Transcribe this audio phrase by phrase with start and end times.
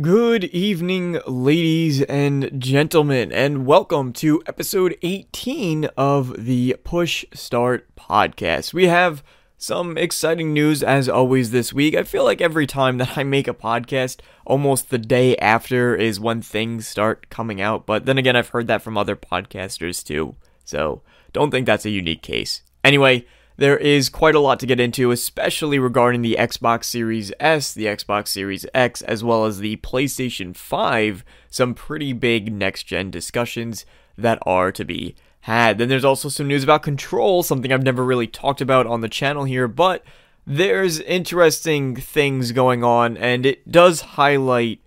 [0.00, 8.74] Good evening, ladies and gentlemen, and welcome to episode 18 of the Push Start podcast.
[8.74, 9.22] We have
[9.56, 11.94] some exciting news as always this week.
[11.94, 16.18] I feel like every time that I make a podcast, almost the day after is
[16.18, 20.34] when things start coming out, but then again, I've heard that from other podcasters too,
[20.64, 21.02] so
[21.32, 22.62] don't think that's a unique case.
[22.82, 23.26] Anyway,
[23.56, 27.86] there is quite a lot to get into, especially regarding the Xbox Series S, the
[27.86, 31.24] Xbox Series X, as well as the PlayStation 5.
[31.50, 33.86] Some pretty big next gen discussions
[34.18, 35.78] that are to be had.
[35.78, 39.08] Then there's also some news about Control, something I've never really talked about on the
[39.08, 40.02] channel here, but
[40.46, 44.80] there's interesting things going on, and it does highlight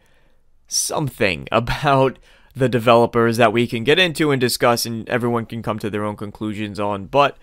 [0.68, 2.20] something about
[2.56, 6.04] the developers that we can get into and discuss, and everyone can come to their
[6.04, 7.06] own conclusions on.
[7.06, 7.38] But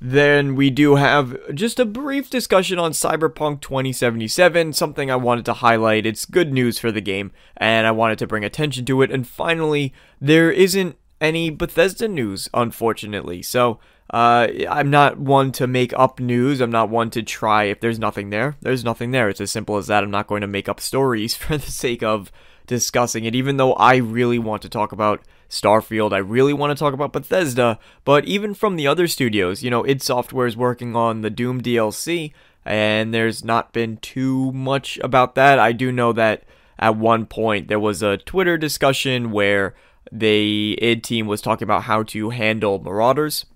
[0.00, 5.54] then we do have just a brief discussion on Cyberpunk 2077, something I wanted to
[5.54, 6.06] highlight.
[6.06, 9.10] It's good news for the game, and I wanted to bring attention to it.
[9.10, 13.42] And finally, there isn't any Bethesda news, unfortunately.
[13.42, 16.60] So, uh, I'm not one to make up news.
[16.60, 17.64] I'm not one to try.
[17.64, 19.28] If there's nothing there, there's nothing there.
[19.28, 20.02] It's as simple as that.
[20.02, 22.32] I'm not going to make up stories for the sake of
[22.66, 26.12] discussing it, even though I really want to talk about Starfield.
[26.12, 29.84] I really want to talk about Bethesda, but even from the other studios, you know,
[29.84, 32.32] id Software is working on the Doom DLC,
[32.64, 35.58] and there's not been too much about that.
[35.58, 36.44] I do know that
[36.78, 39.74] at one point there was a Twitter discussion where
[40.12, 43.46] the id team was talking about how to handle marauders,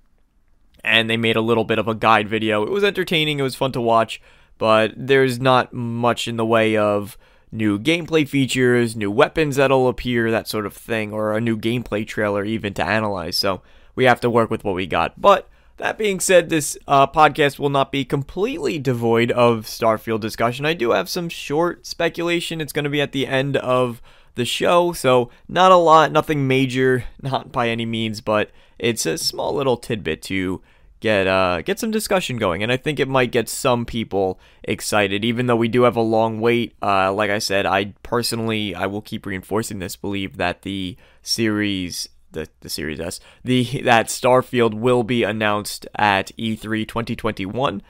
[0.83, 2.62] and they made a little bit of a guide video.
[2.62, 4.21] It was entertaining, it was fun to watch,
[4.59, 7.19] but there's not much in the way of
[7.53, 12.06] new gameplay features, new weapons that'll appear, that sort of thing, or a new gameplay
[12.06, 13.39] trailer even to analyze.
[13.39, 13.62] So
[13.94, 15.20] we have to work with what we got.
[15.20, 20.64] But that being said, this uh, podcast will not be completely devoid of Starfield discussion.
[20.64, 22.61] I do have some short speculation.
[22.61, 24.00] It's going to be at the end of
[24.34, 29.19] the show, so not a lot, nothing major, not by any means, but it's a
[29.19, 30.62] small little tidbit to
[31.03, 35.25] get uh get some discussion going and i think it might get some people excited
[35.25, 36.75] even though we do have a long wait.
[36.81, 42.09] Uh like i said i personally i will keep reinforcing this believe that the series
[42.31, 47.83] the, the series s the that starfield will be announced at e3 2021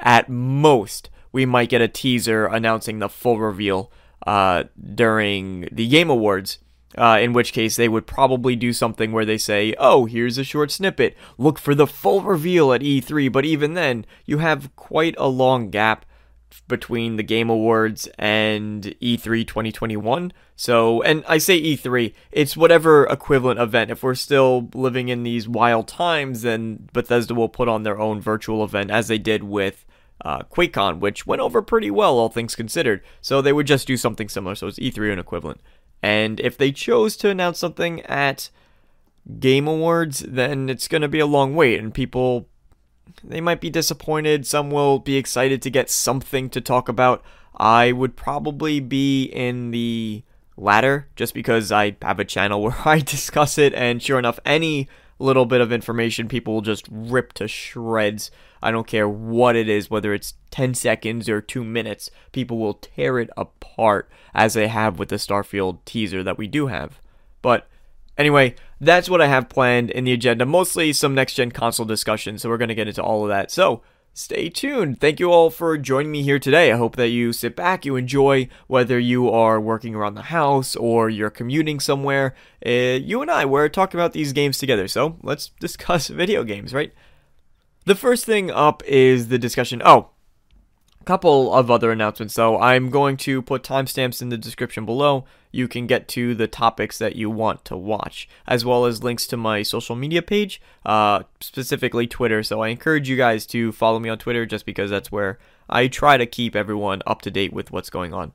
[0.00, 3.90] at most we might get a teaser announcing the full reveal
[4.26, 4.64] uh
[4.94, 6.58] during the game awards
[6.98, 10.44] uh, in which case, they would probably do something where they say, oh, here's a
[10.44, 11.16] short snippet.
[11.38, 13.30] Look for the full reveal at E3.
[13.30, 16.04] But even then, you have quite a long gap
[16.66, 20.32] between the Game Awards and E3 2021.
[20.56, 23.90] So, and I say E3, it's whatever equivalent event.
[23.90, 28.20] If we're still living in these wild times, then Bethesda will put on their own
[28.20, 29.84] virtual event, as they did with
[30.24, 33.02] uh, QuakeCon, which went over pretty well, all things considered.
[33.20, 34.54] So they would just do something similar.
[34.54, 35.60] So it's E3 and equivalent.
[36.02, 38.50] And if they chose to announce something at
[39.40, 42.48] Game Awards, then it's going to be a long wait, and people
[43.24, 44.46] they might be disappointed.
[44.46, 47.22] Some will be excited to get something to talk about.
[47.56, 50.22] I would probably be in the
[50.56, 54.88] latter, just because I have a channel where I discuss it, and sure enough, any
[55.18, 58.30] little bit of information people will just rip to shreds.
[58.62, 62.74] I don't care what it is, whether it's 10 seconds or 2 minutes, people will
[62.74, 67.00] tear it apart as they have with the Starfield teaser that we do have.
[67.42, 67.68] But
[68.16, 70.46] anyway, that's what I have planned in the agenda.
[70.46, 73.50] Mostly some next gen console discussion, so we're going to get into all of that.
[73.50, 73.82] So,
[74.18, 75.00] stay tuned.
[75.00, 76.72] Thank you all for joining me here today.
[76.72, 80.74] I hope that you sit back, you enjoy, whether you are working around the house
[80.74, 82.34] or you're commuting somewhere.
[82.66, 86.74] Uh, you and I, we're talking about these games together, so let's discuss video games,
[86.74, 86.92] right?
[87.84, 89.80] The first thing up is the discussion.
[89.84, 90.10] Oh,
[91.08, 92.60] couple of other announcements though.
[92.60, 95.24] I'm going to put timestamps in the description below.
[95.50, 99.26] You can get to the topics that you want to watch, as well as links
[99.28, 102.42] to my social media page, uh, specifically Twitter.
[102.42, 105.38] So I encourage you guys to follow me on Twitter just because that's where
[105.70, 108.34] I try to keep everyone up to date with what's going on.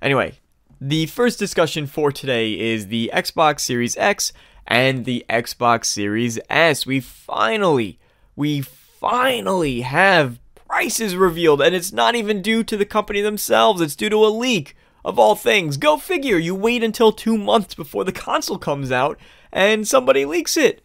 [0.00, 0.34] Anyway,
[0.80, 4.32] the first discussion for today is the Xbox Series X
[4.68, 6.86] and the Xbox Series S.
[6.86, 7.98] We finally,
[8.36, 10.38] we finally have
[10.74, 14.26] prices revealed, and it's not even due to the company themselves, it's due to a
[14.26, 14.74] leak.
[15.04, 19.16] Of all things, go figure, you wait until two months before the console comes out
[19.52, 20.82] and somebody leaks it.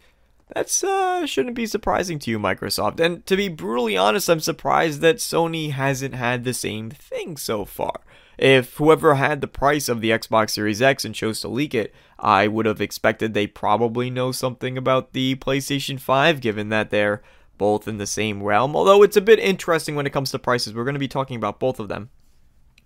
[0.54, 3.00] That's uh shouldn't be surprising to you, Microsoft.
[3.00, 7.64] And to be brutally honest, I'm surprised that Sony hasn't had the same thing so
[7.64, 8.00] far.
[8.38, 11.92] If whoever had the price of the Xbox Series X and chose to leak it,
[12.16, 17.22] I would have expected they probably know something about the PlayStation 5, given that they're
[17.60, 18.74] both in the same realm.
[18.74, 20.72] Although it's a bit interesting when it comes to prices.
[20.72, 22.08] We're going to be talking about both of them.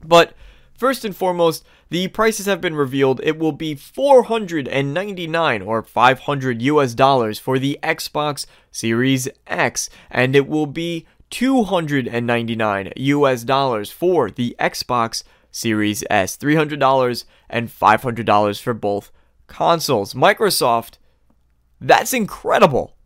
[0.04, 0.34] But
[0.76, 3.20] First and foremost, the prices have been revealed.
[3.22, 10.48] It will be 499 or 500 US dollars for the Xbox Series X, and it
[10.48, 15.22] will be 299 US dollars for the Xbox
[15.52, 16.36] Series S.
[16.36, 19.12] $300 and $500 for both
[19.46, 20.14] consoles.
[20.14, 20.98] Microsoft,
[21.80, 22.96] that's incredible.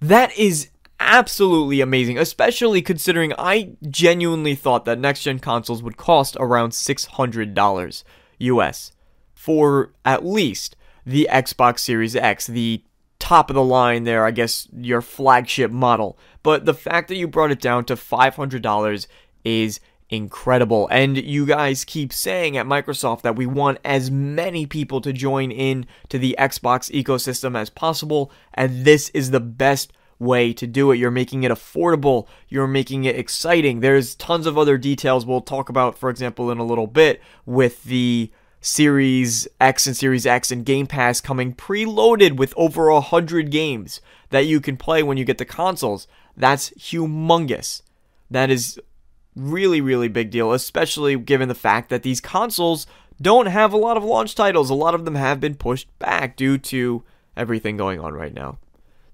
[0.00, 6.36] That is absolutely amazing, especially considering I genuinely thought that next gen consoles would cost
[6.40, 8.04] around $600
[8.38, 8.92] US
[9.34, 12.82] for at least the Xbox Series X, the
[13.18, 16.18] top of the line there, I guess your flagship model.
[16.42, 19.06] But the fact that you brought it down to $500
[19.44, 19.80] is
[20.10, 20.88] incredible.
[20.90, 25.50] And you guys keep saying at Microsoft that we want as many people to join
[25.50, 30.90] in to the Xbox ecosystem as possible, and this is the best way to do
[30.90, 30.96] it.
[30.96, 33.80] You're making it affordable, you're making it exciting.
[33.80, 37.84] There's tons of other details we'll talk about, for example, in a little bit with
[37.84, 38.30] the
[38.60, 44.00] Series X and Series X and Game Pass coming preloaded with over a hundred games
[44.30, 46.08] that you can play when you get the consoles.
[46.36, 47.82] That's humongous.
[48.30, 48.78] That is
[49.36, 52.86] really, really big deal, especially given the fact that these consoles
[53.20, 54.70] don't have a lot of launch titles.
[54.70, 57.04] A lot of them have been pushed back due to
[57.36, 58.58] everything going on right now.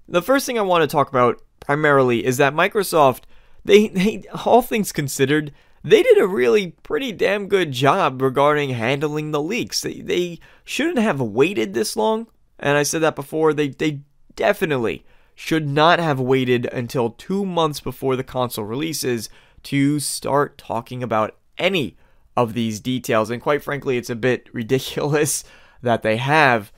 [0.07, 3.23] The first thing I want to talk about primarily is that Microsoft,
[3.63, 5.51] they, they all things considered,
[5.83, 9.81] they did a really pretty damn good job regarding handling the leaks.
[9.81, 12.27] They, they shouldn't have waited this long,
[12.59, 13.53] and I said that before.
[13.53, 14.01] They, they
[14.35, 15.05] definitely
[15.35, 19.29] should not have waited until two months before the console releases
[19.63, 21.97] to start talking about any
[22.37, 23.29] of these details.
[23.29, 25.43] And quite frankly, it's a bit ridiculous
[25.81, 26.71] that they have.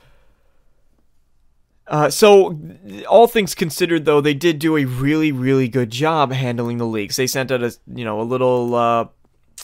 [1.88, 2.58] Uh, so,
[3.08, 7.16] all things considered, though, they did do a really, really good job handling the leaks.
[7.16, 9.08] They sent out a, you know, a little, uh,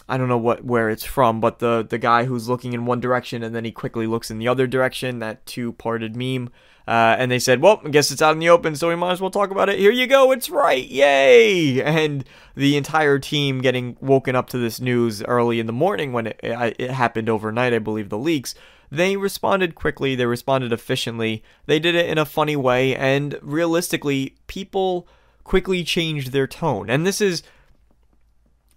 [0.09, 3.01] I don't know what where it's from, but the the guy who's looking in one
[3.01, 5.21] direction and then he quickly looks in the other direction.
[5.21, 6.51] That two-parted meme.
[6.87, 9.13] Uh, and they said, well, I guess it's out in the open, so we might
[9.13, 9.79] as well talk about it.
[9.79, 11.81] Here you go, it's right, yay!
[11.83, 12.25] And
[12.57, 16.41] the entire team getting woken up to this news early in the morning when it,
[16.43, 18.55] it happened overnight, I believe, the leaks.
[18.91, 24.37] They responded quickly, they responded efficiently, they did it in a funny way, and realistically,
[24.47, 25.09] people
[25.43, 26.89] quickly changed their tone.
[26.91, 27.43] And this is.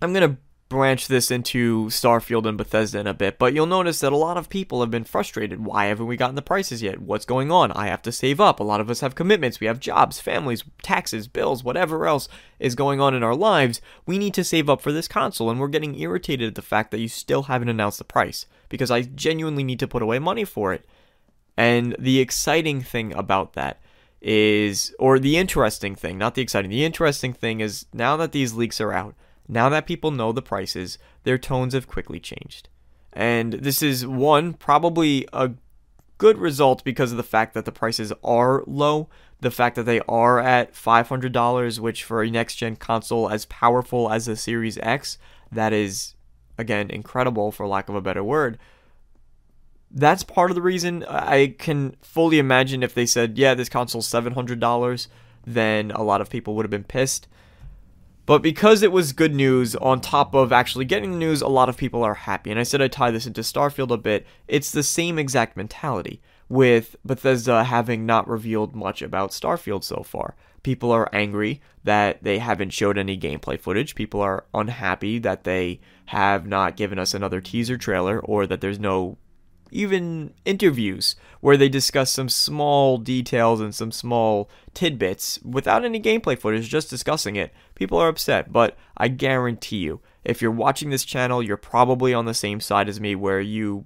[0.01, 0.37] I'm going to
[0.69, 4.37] branch this into Starfield and Bethesda in a bit, but you'll notice that a lot
[4.37, 5.63] of people have been frustrated.
[5.63, 6.99] Why haven't we gotten the prices yet?
[6.99, 7.71] What's going on?
[7.71, 8.59] I have to save up.
[8.59, 9.59] A lot of us have commitments.
[9.59, 12.27] We have jobs, families, taxes, bills, whatever else
[12.59, 13.79] is going on in our lives.
[14.05, 16.91] We need to save up for this console, and we're getting irritated at the fact
[16.91, 20.43] that you still haven't announced the price because I genuinely need to put away money
[20.43, 20.85] for it.
[21.55, 23.79] And the exciting thing about that
[24.21, 28.53] is, or the interesting thing, not the exciting, the interesting thing is now that these
[28.53, 29.15] leaks are out,
[29.47, 32.69] now that people know the prices, their tones have quickly changed.
[33.13, 35.51] And this is one, probably a
[36.17, 39.09] good result because of the fact that the prices are low.
[39.39, 44.11] The fact that they are at $500, which for a next gen console as powerful
[44.11, 45.19] as the Series X,
[45.51, 46.15] that is,
[46.57, 48.57] again, incredible for lack of a better word.
[49.91, 54.09] That's part of the reason I can fully imagine if they said, yeah, this console's
[54.09, 55.07] $700,
[55.45, 57.27] then a lot of people would have been pissed.
[58.27, 61.69] But because it was good news, on top of actually getting the news, a lot
[61.69, 62.51] of people are happy.
[62.51, 64.27] And I said I tie this into Starfield a bit.
[64.49, 70.35] It's the same exact mentality, with Bethesda having not revealed much about Starfield so far.
[70.61, 73.95] People are angry that they haven't showed any gameplay footage.
[73.95, 78.77] People are unhappy that they have not given us another teaser trailer or that there's
[78.77, 79.17] no
[79.71, 86.37] even interviews where they discuss some small details and some small tidbits without any gameplay
[86.37, 87.53] footage, just discussing it.
[87.75, 92.25] People are upset, but I guarantee you, if you're watching this channel, you're probably on
[92.25, 93.85] the same side as me where you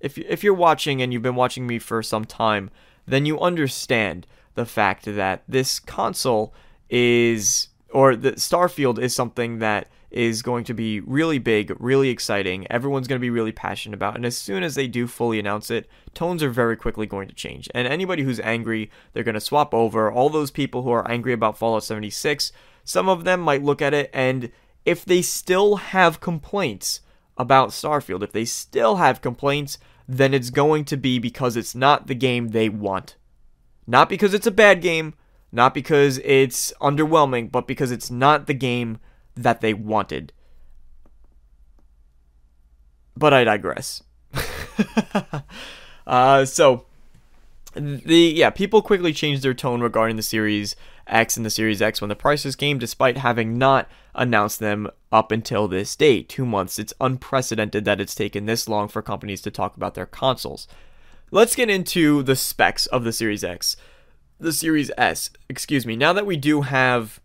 [0.00, 2.70] if if you're watching and you've been watching me for some time,
[3.06, 6.54] then you understand the fact that this console
[6.90, 12.66] is or the Starfield is something that is going to be really big, really exciting.
[12.70, 14.16] Everyone's going to be really passionate about.
[14.16, 17.34] And as soon as they do fully announce it, tones are very quickly going to
[17.34, 17.68] change.
[17.74, 20.10] And anybody who's angry, they're going to swap over.
[20.10, 22.52] All those people who are angry about Fallout 76,
[22.84, 24.50] some of them might look at it and
[24.88, 27.02] if they still have complaints
[27.36, 29.76] about Starfield, if they still have complaints,
[30.08, 33.16] then it's going to be because it's not the game they want.
[33.86, 35.12] Not because it's a bad game,
[35.52, 38.98] not because it's underwhelming, but because it's not the game
[39.42, 40.32] that they wanted.
[43.16, 44.02] But I digress.
[46.06, 46.86] uh, so
[47.74, 50.76] the yeah, people quickly changed their tone regarding the series
[51.06, 55.32] X and the Series X when the prices came, despite having not announced them up
[55.32, 56.78] until this date, two months.
[56.78, 60.68] It's unprecedented that it's taken this long for companies to talk about their consoles.
[61.30, 63.76] Let's get into the specs of the Series X,
[64.38, 65.96] the Series S, excuse me.
[65.96, 67.20] Now that we do have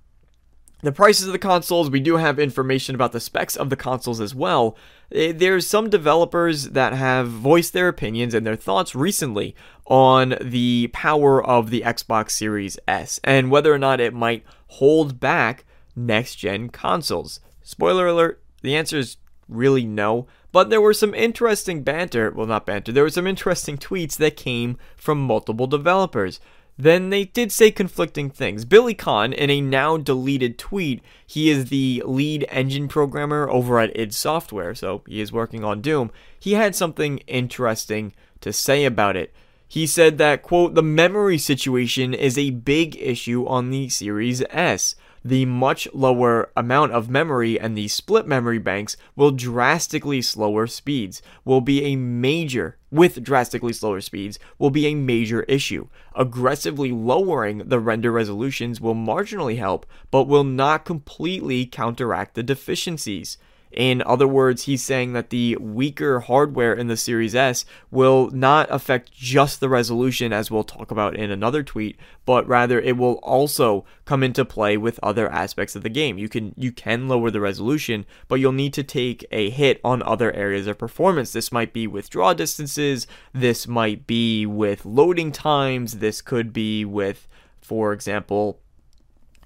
[0.83, 4.19] the prices of the consoles, we do have information about the specs of the consoles
[4.19, 4.77] as well.
[5.11, 9.55] Eh, there's some developers that have voiced their opinions and their thoughts recently
[9.87, 15.19] on the power of the Xbox Series S and whether or not it might hold
[15.19, 17.39] back next gen consoles.
[17.61, 20.27] Spoiler alert, the answer is really no.
[20.51, 24.37] But there were some interesting banter, well, not banter, there were some interesting tweets that
[24.37, 26.39] came from multiple developers
[26.77, 28.65] then they did say conflicting things.
[28.65, 33.95] Billy Khan, in a now deleted tweet, he is the lead engine programmer over at
[33.97, 36.11] id Software, so he is working on Doom.
[36.39, 39.33] He had something interesting to say about it.
[39.67, 44.95] He said that, quote, the memory situation is a big issue on the Series S
[45.23, 51.21] the much lower amount of memory and the split memory banks will drastically slower speeds,
[51.45, 55.87] will be a major, with drastically slower speeds, will be a major issue.
[56.15, 63.37] Aggressively lowering the render resolutions will marginally help, but will not completely counteract the deficiencies.
[63.73, 68.67] In other words, he's saying that the weaker hardware in the Series S will not
[68.69, 73.15] affect just the resolution, as we'll talk about in another tweet, but rather it will
[73.23, 76.17] also come into play with other aspects of the game.
[76.17, 80.03] You can you can lower the resolution, but you'll need to take a hit on
[80.03, 81.33] other areas of performance.
[81.33, 86.85] This might be with draw distances, this might be with loading times, this could be
[86.85, 87.27] with,
[87.61, 88.59] for example,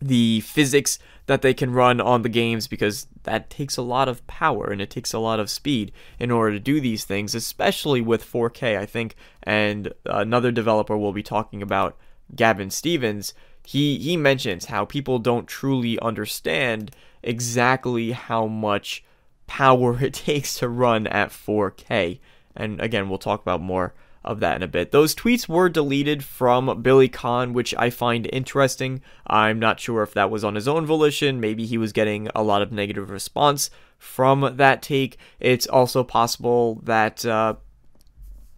[0.01, 4.25] the physics that they can run on the games because that takes a lot of
[4.27, 8.01] power and it takes a lot of speed in order to do these things, especially
[8.01, 9.15] with 4K, I think.
[9.43, 11.97] And another developer we'll be talking about
[12.35, 13.33] Gavin Stevens.
[13.65, 16.91] He he mentions how people don't truly understand
[17.21, 19.03] exactly how much
[19.47, 22.19] power it takes to run at 4K.
[22.55, 23.93] And again, we'll talk about more
[24.27, 24.91] of that in a bit.
[24.91, 29.01] Those tweets were deleted from Billy Khan, which I find interesting.
[29.25, 31.39] I'm not sure if that was on his own volition.
[31.39, 35.17] Maybe he was getting a lot of negative response from that take.
[35.39, 37.25] It's also possible that.
[37.25, 37.55] Uh,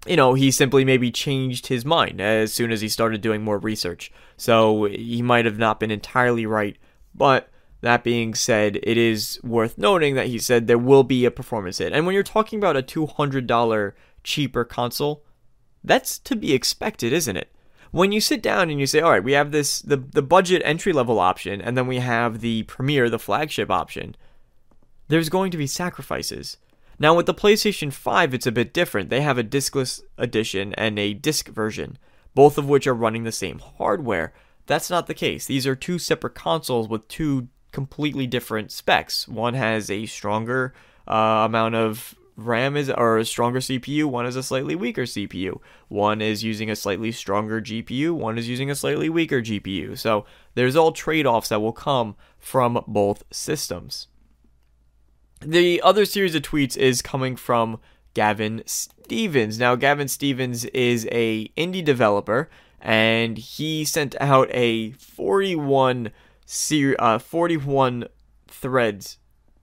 [0.08, 3.58] you know, he simply maybe changed his mind as soon as he started doing more
[3.58, 4.14] research.
[4.38, 6.78] So he might have not been entirely right.
[7.14, 7.50] But
[7.82, 11.80] that being said, it is worth noting that he said there will be a performance
[11.80, 11.92] hit.
[11.92, 15.26] And when you're talking about a $200 cheaper console,
[15.84, 17.52] that's to be expected, isn't it?
[17.92, 20.62] When you sit down and you say, all right, we have this, the, the budget
[20.64, 24.16] entry level option, and then we have the premier, the flagship option,
[25.08, 26.58] there's going to be sacrifices.
[27.00, 29.10] Now, with the PlayStation 5, it's a bit different.
[29.10, 31.98] They have a diskless edition and a disc version,
[32.36, 34.34] both of which are running the same hardware.
[34.68, 35.48] That's not the case.
[35.48, 39.28] These are two separate consoles with two completely different specs.
[39.28, 40.74] One has a stronger
[41.08, 42.14] uh, amount of
[42.48, 45.60] RAM is or a stronger CPU, one is a slightly weaker CPU.
[45.88, 49.98] One is using a slightly stronger GPU, one is using a slightly weaker GPU.
[49.98, 54.08] So there's all trade-offs that will come from both systems.
[55.42, 57.80] The other series of tweets is coming from
[58.14, 59.58] Gavin Stevens.
[59.58, 62.50] Now Gavin Stevens is a indie developer
[62.82, 66.12] and he sent out a 41
[66.46, 68.06] ser- uh, 41
[68.48, 69.18] threads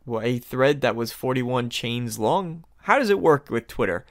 [0.09, 2.65] a thread that was 41 chains long.
[2.83, 4.05] How does it work with Twitter?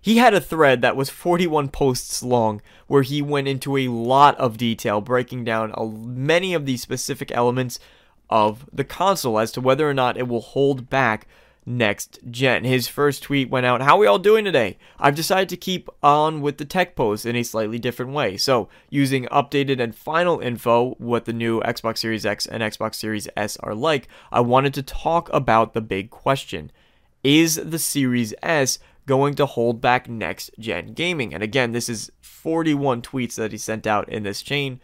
[0.00, 4.36] He had a thread that was 41 posts long where he went into a lot
[4.38, 5.72] of detail breaking down
[6.04, 7.78] many of the specific elements
[8.28, 11.26] of the console as to whether or not it will hold back
[11.64, 12.64] next gen.
[12.64, 14.78] His first tweet went out, How are we all doing today?
[14.98, 18.36] I've decided to keep on with the tech post in a slightly different way.
[18.36, 23.28] So, using updated and final info, what the new Xbox Series X and Xbox Series
[23.36, 26.72] S are like, I wanted to talk about the big question
[27.22, 31.34] Is the Series S going to hold back next gen gaming?
[31.34, 34.80] And again, this is 41 tweets that he sent out in this chain.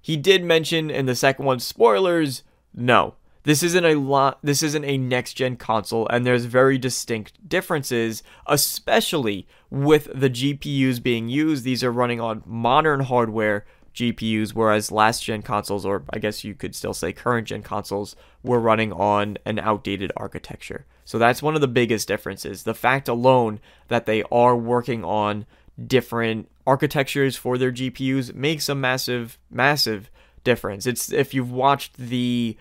[0.00, 2.42] He did mention in the second one, spoilers,
[2.74, 3.14] no.
[3.48, 8.22] This isn't a lot this isn't a next gen console and there's very distinct differences
[8.46, 13.64] especially with the GPUs being used these are running on modern hardware
[13.94, 18.16] GPUs whereas last gen consoles or I guess you could still say current gen consoles
[18.42, 20.84] were running on an outdated architecture.
[21.06, 22.64] So that's one of the biggest differences.
[22.64, 25.46] The fact alone that they are working on
[25.86, 30.10] different architectures for their GPUs makes a massive massive
[30.44, 30.86] difference.
[30.86, 32.58] It's if you've watched the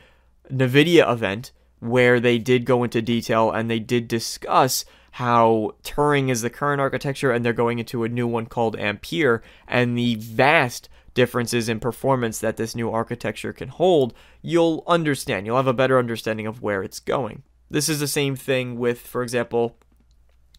[0.52, 6.42] NVIDIA event where they did go into detail and they did discuss how Turing is
[6.42, 10.90] the current architecture and they're going into a new one called Ampere and the vast
[11.14, 14.14] differences in performance that this new architecture can hold,
[14.44, 15.46] you'll understand.
[15.48, 17.42] You'll have a better understanding of where it's going.
[17.72, 19.78] This is the same thing with, for example,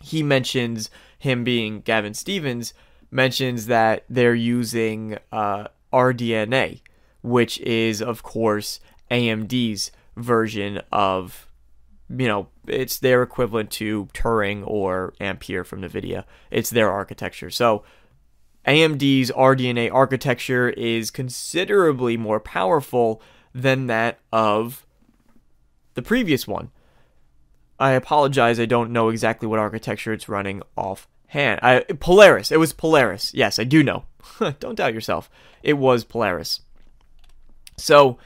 [0.01, 2.75] he mentions him being Gavin Stevens,
[3.11, 6.81] mentions that they're using uh, RDNA,
[7.23, 8.81] which is, of course,
[9.11, 11.47] AMD's version of,
[12.09, 16.25] you know, it's their equivalent to Turing or Ampere from NVIDIA.
[16.51, 17.51] It's their architecture.
[17.51, 17.85] So
[18.67, 23.23] AMD's RDNA architecture is considerably more powerful
[23.55, 24.87] than that of
[25.95, 26.71] the previous one.
[27.81, 31.61] I apologize, I don't know exactly what architecture it's running offhand.
[31.63, 32.51] I, Polaris.
[32.51, 33.33] It was Polaris.
[33.33, 34.05] Yes, I do know.
[34.59, 35.31] don't doubt yourself.
[35.63, 36.61] It was Polaris.
[37.77, 38.19] So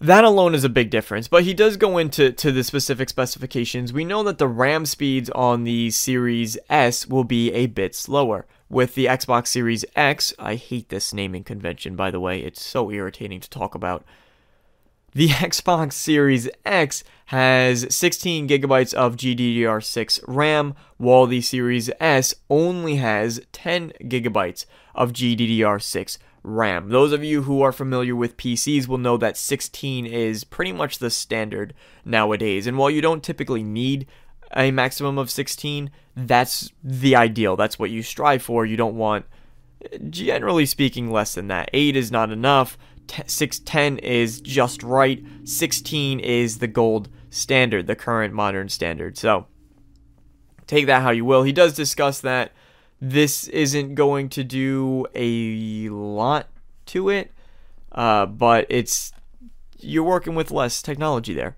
[0.00, 3.92] that alone is a big difference, but he does go into to the specific specifications.
[3.92, 8.46] We know that the RAM speeds on the Series S will be a bit slower.
[8.68, 12.40] With the Xbox Series X, I hate this naming convention by the way.
[12.40, 14.04] It's so irritating to talk about.
[15.14, 22.96] The Xbox Series X has 16 gigabytes of GDDR6 RAM, while the Series S only
[22.96, 26.90] has 10 gigabytes of GDDR6 RAM.
[26.90, 30.98] Those of you who are familiar with PCs will know that 16 is pretty much
[30.98, 31.74] the standard
[32.04, 32.66] nowadays.
[32.66, 34.06] And while you don't typically need
[34.54, 37.56] a maximum of 16, that's the ideal.
[37.56, 38.66] That's what you strive for.
[38.66, 39.24] You don't want,
[40.10, 41.70] generally speaking, less than that.
[41.72, 42.78] 8 is not enough.
[43.08, 45.24] 610 is just right.
[45.44, 49.16] 16 is the gold standard, the current modern standard.
[49.16, 49.46] So
[50.66, 51.42] take that how you will.
[51.42, 52.52] He does discuss that
[53.10, 56.48] this isn't going to do a lot
[56.86, 57.32] to it,
[57.92, 59.12] uh, but it's
[59.78, 61.56] you're working with less technology there.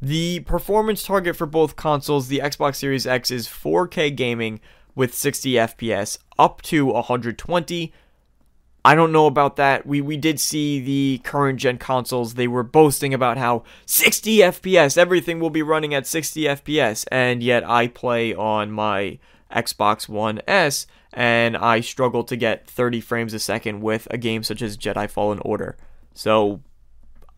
[0.00, 4.60] The performance target for both consoles, the Xbox Series X is 4K gaming
[4.94, 7.92] with 60 FPS up to 120.
[8.84, 9.86] I don't know about that.
[9.86, 12.34] We we did see the current gen consoles.
[12.34, 17.42] They were boasting about how 60 FPS, everything will be running at 60 FPS, and
[17.42, 19.18] yet I play on my
[19.50, 24.42] Xbox One S and I struggle to get 30 frames a second with a game
[24.42, 25.76] such as Jedi Fallen Order.
[26.12, 26.60] So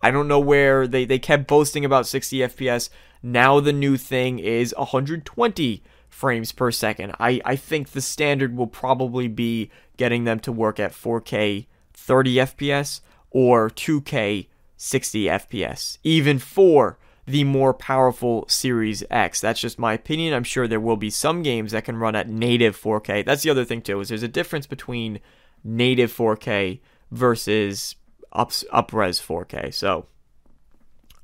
[0.03, 2.88] I don't know where they, they kept boasting about 60 FPS.
[3.23, 7.14] Now the new thing is 120 frames per second.
[7.21, 12.35] I, I think the standard will probably be getting them to work at 4K 30
[12.37, 19.41] FPS or 2K 60 FPS, even for the more powerful Series X.
[19.41, 20.33] That's just my opinion.
[20.33, 23.25] I'm sure there will be some games that can run at native 4K.
[23.25, 25.21] That's the other thing too, is there's a difference between
[25.65, 27.97] native 4K versus
[28.33, 29.75] up upres 4K.
[29.75, 30.07] So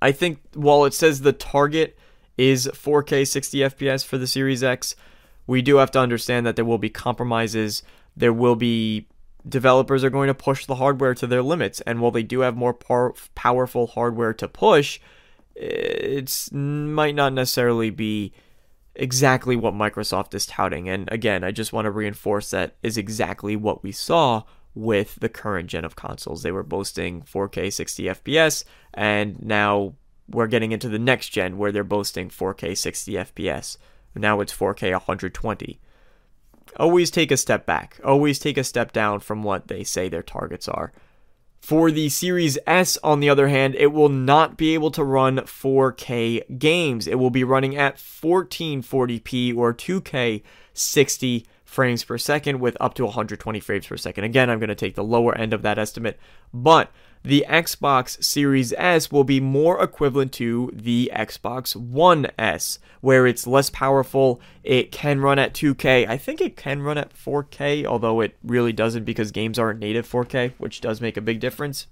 [0.00, 1.96] I think while it says the target
[2.36, 4.96] is 4K 60 FPS for the Series X,
[5.46, 7.82] we do have to understand that there will be compromises.
[8.16, 9.06] There will be
[9.48, 12.56] developers are going to push the hardware to their limits, and while they do have
[12.56, 15.00] more par- powerful hardware to push,
[15.54, 18.32] it might not necessarily be
[18.94, 20.88] exactly what Microsoft is touting.
[20.88, 24.42] And again, I just want to reinforce that is exactly what we saw
[24.74, 26.42] with the current gen of consoles.
[26.42, 29.94] They were boasting 4K 60 FPS, and now
[30.28, 33.76] we're getting into the next gen where they're boasting 4K 60 FPS.
[34.14, 35.80] Now it's 4K 120.
[36.76, 38.00] Always take a step back.
[38.04, 40.92] Always take a step down from what they say their targets are.
[41.62, 45.36] For the Series S, on the other hand, it will not be able to run
[45.36, 47.06] 4K games.
[47.06, 50.42] It will be running at 1440p or 2K
[50.74, 54.24] 60 frames per second with up to 120 frames per second.
[54.24, 56.18] Again, I'm going to take the lower end of that estimate,
[56.52, 56.90] but
[57.24, 63.46] the Xbox Series S will be more equivalent to the Xbox One S, where it's
[63.46, 64.40] less powerful.
[64.64, 66.08] It can run at 2K.
[66.08, 70.10] I think it can run at 4K, although it really doesn't because games aren't native
[70.10, 71.86] 4K, which does make a big difference.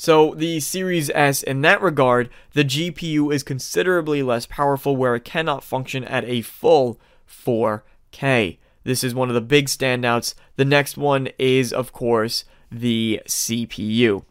[0.00, 5.24] So, the Series S, in that regard, the GPU is considerably less powerful where it
[5.24, 8.60] cannot function at a full 4 K.
[8.84, 10.34] This is one of the big standouts.
[10.54, 14.24] The next one is, of course, the CPU.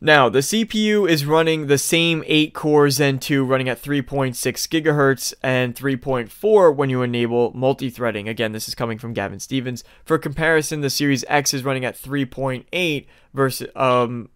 [0.00, 4.34] Now, the CPU is running the same 8 core Zen 2 running at 3.6
[4.68, 8.28] gigahertz and 3.4 when you enable multi-threading.
[8.28, 9.84] Again, this is coming from Gavin Stevens.
[10.04, 14.28] For comparison, the Series X is running at 3.8 versus um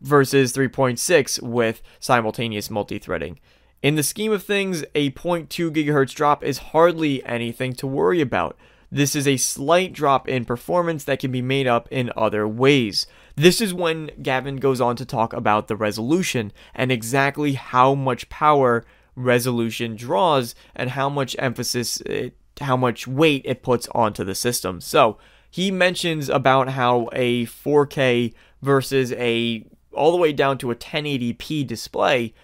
[0.00, 3.40] versus 3.6 with simultaneous multi-threading.
[3.82, 8.58] In the scheme of things, a 0.2 gigahertz drop is hardly anything to worry about.
[8.90, 13.06] This is a slight drop in performance that can be made up in other ways.
[13.36, 18.28] This is when Gavin goes on to talk about the resolution and exactly how much
[18.28, 24.34] power resolution draws and how much emphasis it how much weight it puts onto the
[24.34, 24.80] system.
[24.80, 25.16] So
[25.50, 31.66] he mentions about how a 4K versus a all the way down to a 1080p
[31.66, 32.34] display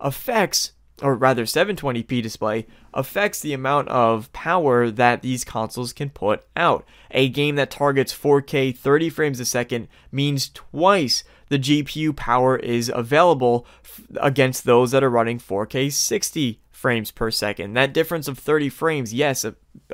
[0.00, 6.44] affects or rather 720p display affects the amount of power that these consoles can put
[6.56, 6.84] out.
[7.10, 12.90] A game that targets 4K 30 frames a second means twice the GPU power is
[12.94, 17.74] available f- against those that are running 4K 60 frames per second.
[17.74, 19.44] That difference of 30 frames, yes,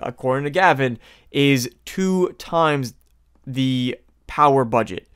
[0.02, 0.98] according to Gavin,
[1.30, 2.94] is two times
[3.46, 5.08] the power budget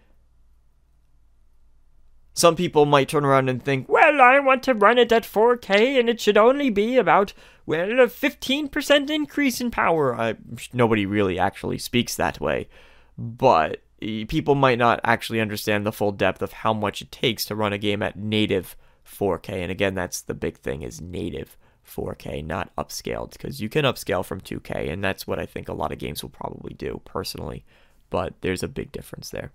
[2.35, 5.99] some people might turn around and think, well, I want to run it at 4K
[5.99, 7.33] and it should only be about,
[7.65, 10.15] well, a 15% increase in power.
[10.15, 10.35] I,
[10.73, 12.69] nobody really actually speaks that way.
[13.17, 17.55] But people might not actually understand the full depth of how much it takes to
[17.55, 19.63] run a game at native 4K.
[19.63, 24.25] And again, that's the big thing is native 4K, not upscaled, because you can upscale
[24.25, 27.65] from 2K, and that's what I think a lot of games will probably do personally.
[28.11, 29.53] But there's a big difference there.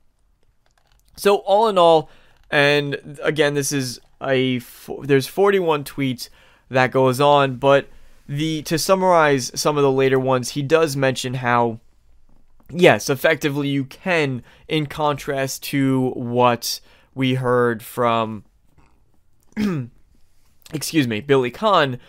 [1.18, 2.10] So all in all,
[2.51, 4.59] and again, this is a
[5.03, 6.29] there's 41 tweets
[6.69, 7.88] that goes on, but
[8.27, 11.79] the to summarize some of the later ones, he does mention how
[12.71, 16.79] yes, effectively you can in contrast to what
[17.13, 18.43] we heard from
[20.73, 21.99] excuse me, Billy Khan,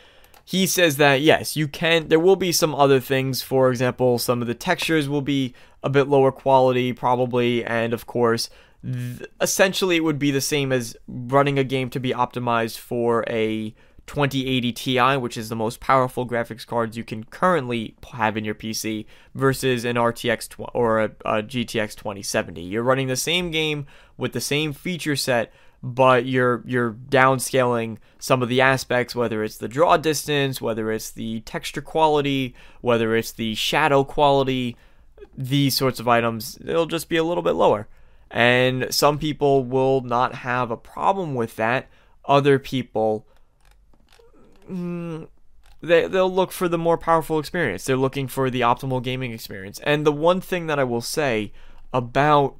[0.44, 4.40] he says that yes, you can there will be some other things, for example, some
[4.40, 8.50] of the textures will be a bit lower quality probably and of course
[8.84, 13.24] th- essentially it would be the same as running a game to be optimized for
[13.28, 13.74] a
[14.06, 18.56] 2080 Ti, which is the most powerful graphics cards you can currently have in your
[18.56, 22.60] PC, versus an RTX tw- or a, a GTX 2070.
[22.60, 28.42] You're running the same game with the same feature set, but you're you're downscaling some
[28.42, 33.30] of the aspects, whether it's the draw distance, whether it's the texture quality, whether it's
[33.30, 34.76] the shadow quality,
[35.36, 36.58] these sorts of items.
[36.66, 37.86] It'll just be a little bit lower.
[38.30, 41.88] And some people will not have a problem with that.
[42.24, 43.26] Other people,
[44.70, 45.26] mm,
[45.80, 47.84] they, they'll look for the more powerful experience.
[47.84, 49.80] They're looking for the optimal gaming experience.
[49.80, 51.52] And the one thing that I will say
[51.92, 52.56] about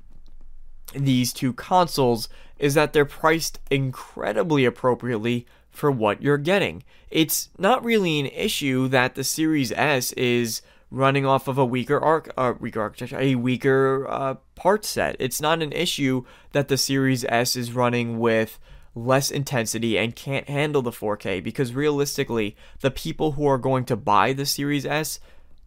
[0.92, 2.28] these two consoles
[2.59, 6.83] is that they're priced incredibly appropriately for what you're getting.
[7.11, 11.98] It's not really an issue that the Series S is running off of a weaker
[11.98, 15.16] arc, uh, weaker architecture, a weaker uh, part set.
[15.18, 18.59] It's not an issue that the Series S is running with
[18.94, 23.96] less intensity and can't handle the 4K because realistically, the people who are going to
[23.96, 25.20] buy the Series S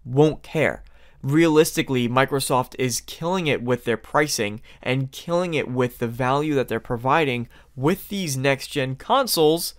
[0.04, 0.84] won't care.
[1.22, 6.68] Realistically, Microsoft is killing it with their pricing and killing it with the value that
[6.68, 9.74] they're providing with these next gen consoles.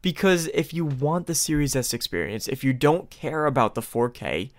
[0.00, 4.50] Because if you want the Series S experience, if you don't care about the 4K,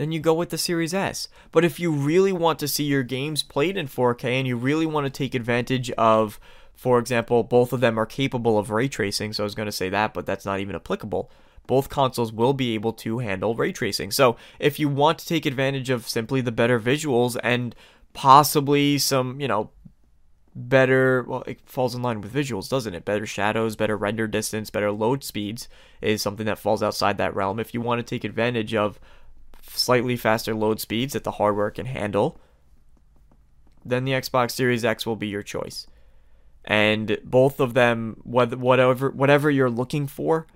[0.00, 1.28] then you go with the Series S.
[1.52, 4.86] But if you really want to see your games played in 4K and you really
[4.86, 6.40] want to take advantage of,
[6.74, 9.72] for example, both of them are capable of ray tracing, so I was going to
[9.72, 11.30] say that, but that's not even applicable.
[11.66, 14.10] Both consoles will be able to handle ray tracing.
[14.10, 17.74] So if you want to take advantage of simply the better visuals and
[18.14, 19.70] possibly some, you know,
[20.52, 24.68] better well it falls in line with visuals doesn't it better shadows better render distance
[24.68, 25.68] better load speeds
[26.00, 28.98] is something that falls outside that realm if you want to take advantage of
[29.62, 32.40] slightly faster load speeds that the hardware can handle,
[33.84, 35.86] then the Xbox Series X will be your choice.
[36.64, 40.46] And both of them, whatever whatever you're looking for,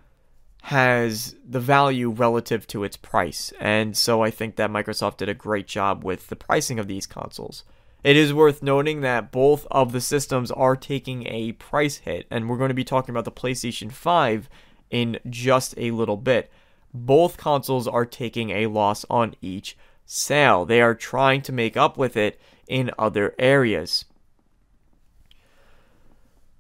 [0.65, 3.53] has the value relative to its price.
[3.59, 7.07] And so I think that Microsoft did a great job with the pricing of these
[7.07, 7.65] consoles.
[8.03, 12.49] It is worth noting that both of the systems are taking a price hit, and
[12.49, 14.49] we're going to be talking about the PlayStation 5
[14.91, 16.51] in just a little bit
[16.95, 19.77] both consoles are taking a loss on each
[20.07, 20.65] sale.
[20.65, 24.05] They are trying to make up with it in other areas.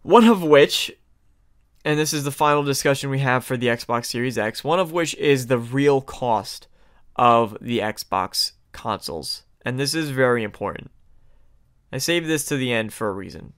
[0.02, 0.92] One of which,
[1.84, 4.92] and this is the final discussion we have for the Xbox Series X, one of
[4.92, 6.66] which is the real cost
[7.14, 9.44] of the Xbox consoles.
[9.64, 10.90] And this is very important.
[11.92, 13.52] I saved this to the end for a reason.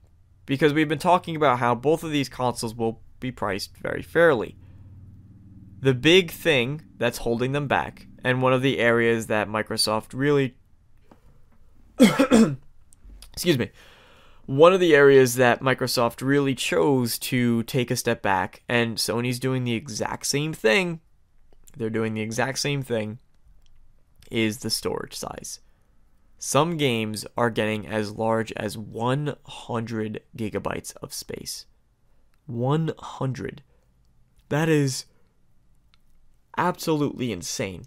[0.45, 4.57] Because we've been talking about how both of these consoles will be priced very fairly
[5.81, 10.57] the big thing that's holding them back, and one of the areas that Microsoft really.
[13.33, 13.71] excuse me.
[14.47, 19.41] One of the areas that Microsoft really chose to take a step back, and Sony's
[19.41, 21.01] doing the exact same thing.
[21.77, 23.19] They're doing the exact same thing,
[24.31, 25.61] is the storage size.
[26.39, 31.67] Some games are getting as large as 100 gigabytes of space.
[32.47, 33.63] 100.
[34.49, 35.07] That is
[36.57, 37.87] absolutely insane.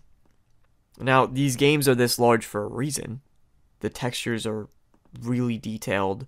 [1.00, 3.22] Now, these games are this large for a reason.
[3.80, 4.68] The textures are
[5.22, 6.28] really detailed.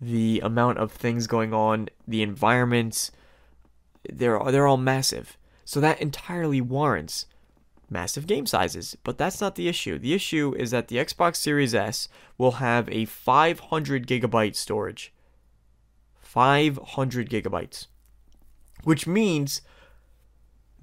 [0.00, 3.10] The amount of things going on, the environments,
[4.10, 5.36] they're they're all massive.
[5.64, 7.26] So that entirely warrants
[7.92, 8.96] massive game sizes.
[9.04, 9.98] But that's not the issue.
[9.98, 15.12] The issue is that the Xbox Series S will have a 500 gigabyte storage.
[16.20, 17.86] 500 gigabytes.
[18.82, 19.60] Which means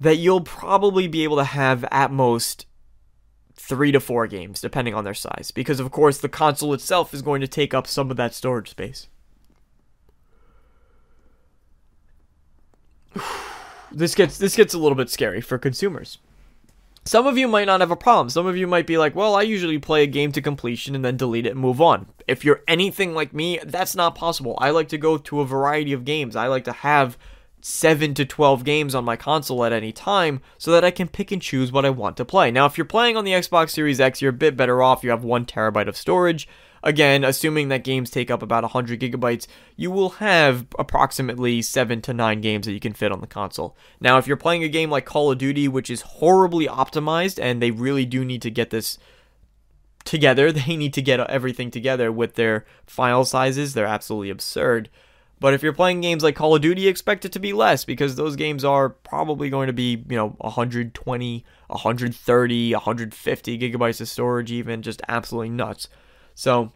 [0.00, 2.66] that you'll probably be able to have at most
[3.54, 5.50] three to four games, depending on their size.
[5.50, 8.70] Because, of course, the console itself is going to take up some of that storage
[8.70, 9.08] space.
[13.92, 16.18] this gets this gets a little bit scary for consumers.
[17.04, 18.28] Some of you might not have a problem.
[18.28, 21.04] Some of you might be like, well, I usually play a game to completion and
[21.04, 22.06] then delete it and move on.
[22.28, 24.54] If you're anything like me, that's not possible.
[24.58, 26.36] I like to go to a variety of games.
[26.36, 27.16] I like to have
[27.62, 31.30] 7 to 12 games on my console at any time so that I can pick
[31.30, 32.50] and choose what I want to play.
[32.50, 35.04] Now, if you're playing on the Xbox Series X, you're a bit better off.
[35.04, 36.48] You have 1 terabyte of storage.
[36.82, 39.46] Again, assuming that games take up about 100 gigabytes,
[39.76, 43.76] you will have approximately 7 to 9 games that you can fit on the console.
[44.00, 47.60] Now, if you're playing a game like Call of Duty, which is horribly optimized, and
[47.60, 48.98] they really do need to get this
[50.04, 54.88] together, they need to get everything together with their file sizes, they're absolutely absurd.
[55.40, 58.14] But if you're playing games like Call of Duty, expect it to be less because
[58.14, 64.52] those games are probably going to be, you know, 120, 130, 150 gigabytes of storage,
[64.52, 65.88] even just absolutely nuts.
[66.34, 66.72] So,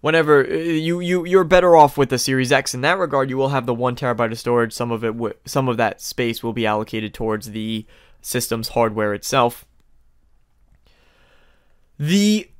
[0.00, 3.36] whenever uh, you you you're better off with the Series X in that regard, you
[3.36, 4.72] will have the one terabyte of storage.
[4.72, 7.84] Some of it, w- some of that space will be allocated towards the
[8.22, 9.66] system's hardware itself.
[11.98, 12.50] The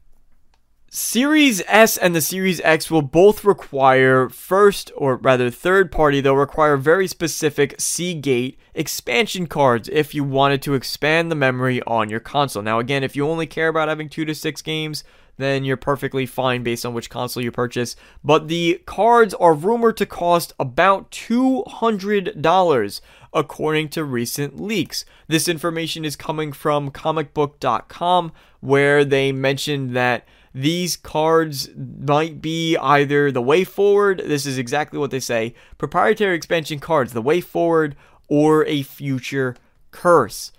[0.99, 6.35] Series S and the Series X will both require first, or rather third party, they'll
[6.35, 12.21] require very specific Seagate expansion cards if you wanted to expand the memory on your
[12.21, 12.63] console.
[12.63, 15.05] Now, again, if you only care about having two to six games,
[15.37, 17.95] then you're perfectly fine based on which console you purchase.
[18.25, 23.01] But the cards are rumored to cost about $200
[23.35, 25.05] according to recent leaks.
[25.29, 30.27] This information is coming from comicbook.com where they mentioned that
[30.57, 36.35] these cards might be either the way forward, this is exactly what they say, proprietary
[36.35, 37.95] expansion cards, the way forward,
[38.27, 39.55] or a future
[39.91, 40.53] curse.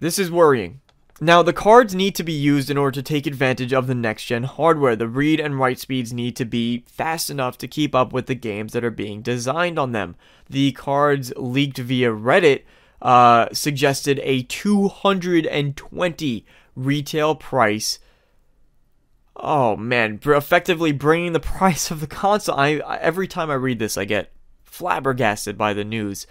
[0.00, 0.80] This is worrying.
[1.20, 4.24] Now, the cards need to be used in order to take advantage of the next
[4.24, 4.96] gen hardware.
[4.96, 8.34] The read and write speeds need to be fast enough to keep up with the
[8.34, 10.16] games that are being designed on them.
[10.50, 12.62] The cards leaked via Reddit
[13.02, 17.98] uh, suggested a 220 retail price.
[19.36, 22.54] Oh man, effectively bringing the price of the console.
[22.54, 24.30] I, I every time I read this, I get
[24.64, 26.26] flabbergasted by the news.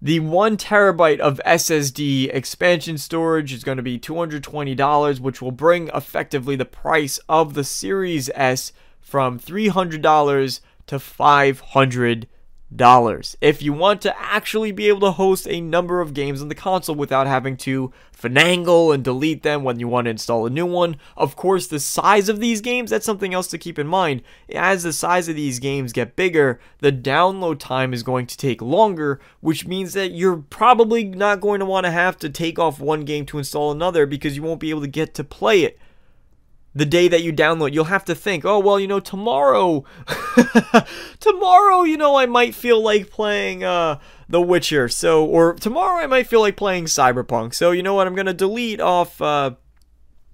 [0.00, 5.88] The one terabyte of SSD expansion storage is going to be $220, which will bring
[5.88, 12.26] effectively the price of the Series S from $300 to $500
[12.74, 16.48] dollars if you want to actually be able to host a number of games on
[16.48, 20.50] the console without having to finagle and delete them when you want to install a
[20.50, 20.96] new one.
[21.16, 24.22] Of course, the size of these games, that's something else to keep in mind.
[24.54, 28.62] As the size of these games get bigger, the download time is going to take
[28.62, 32.80] longer, which means that you're probably not going to want to have to take off
[32.80, 35.78] one game to install another because you won't be able to get to play it
[36.76, 39.82] the day that you download, you'll have to think, oh, well, you know, tomorrow,
[41.20, 44.90] tomorrow, you know, I might feel like playing uh, The Witcher.
[44.90, 47.54] So, or tomorrow I might feel like playing Cyberpunk.
[47.54, 48.06] So, you know what?
[48.06, 49.52] I'm going to delete off uh,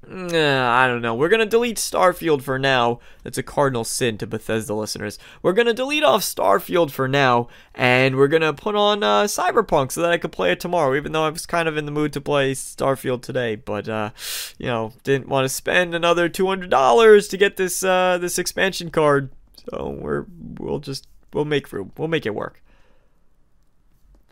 [0.09, 1.15] I don't know.
[1.15, 2.99] We're going to delete Starfield for now.
[3.23, 5.19] That's a cardinal sin to Bethesda listeners.
[5.43, 9.25] We're going to delete off Starfield for now, and we're going to put on uh,
[9.25, 11.87] Cyberpunk so that I could play it tomorrow, even though I was kind of in
[11.87, 13.55] the mood to play Starfield today.
[13.55, 14.11] But, uh,
[14.59, 19.31] you know, didn't want to spend another $200 to get this, uh, this expansion card.
[19.71, 20.27] So we're,
[20.59, 21.93] we'll just, we'll make room.
[21.97, 22.61] We'll make it work.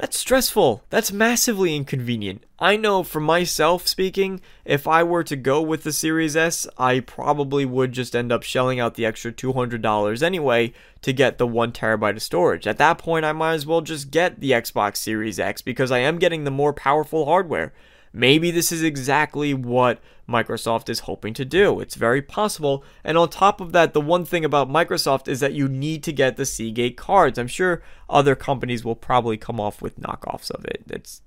[0.01, 0.83] That's stressful.
[0.89, 2.45] That's massively inconvenient.
[2.59, 7.01] I know for myself speaking, if I were to go with the Series S, I
[7.01, 11.73] probably would just end up shelling out the extra $200 anyway to get the 1
[11.73, 12.67] terabyte of storage.
[12.67, 15.99] At that point, I might as well just get the Xbox Series X because I
[15.99, 17.75] am getting the more powerful hardware.
[18.13, 21.81] Maybe this is exactly what Microsoft is hoping to do.
[21.81, 22.85] It's very possible.
[23.05, 26.13] And on top of that, the one thing about Microsoft is that you need to
[26.13, 27.39] get the Seagate cards.
[27.39, 30.83] I'm sure other companies will probably come off with knockoffs of it.
[30.89, 31.23] It's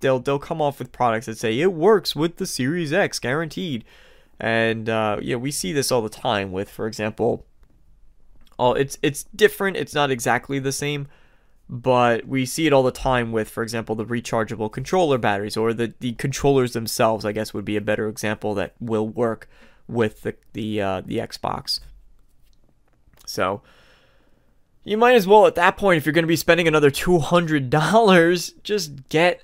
[0.00, 3.84] they'll they'll come off with products that say it works with the Series X guaranteed.
[4.40, 7.46] And uh, yeah, we see this all the time with, for example,
[8.58, 9.76] all it's it's different.
[9.76, 11.08] It's not exactly the same,
[11.72, 15.72] but we see it all the time with, for example, the rechargeable controller batteries or
[15.72, 17.24] the, the controllers themselves.
[17.24, 19.48] I guess would be a better example that will work
[19.88, 21.80] with the the uh, the Xbox.
[23.24, 23.62] So
[24.84, 27.18] you might as well at that point, if you're going to be spending another two
[27.18, 29.42] hundred dollars, just get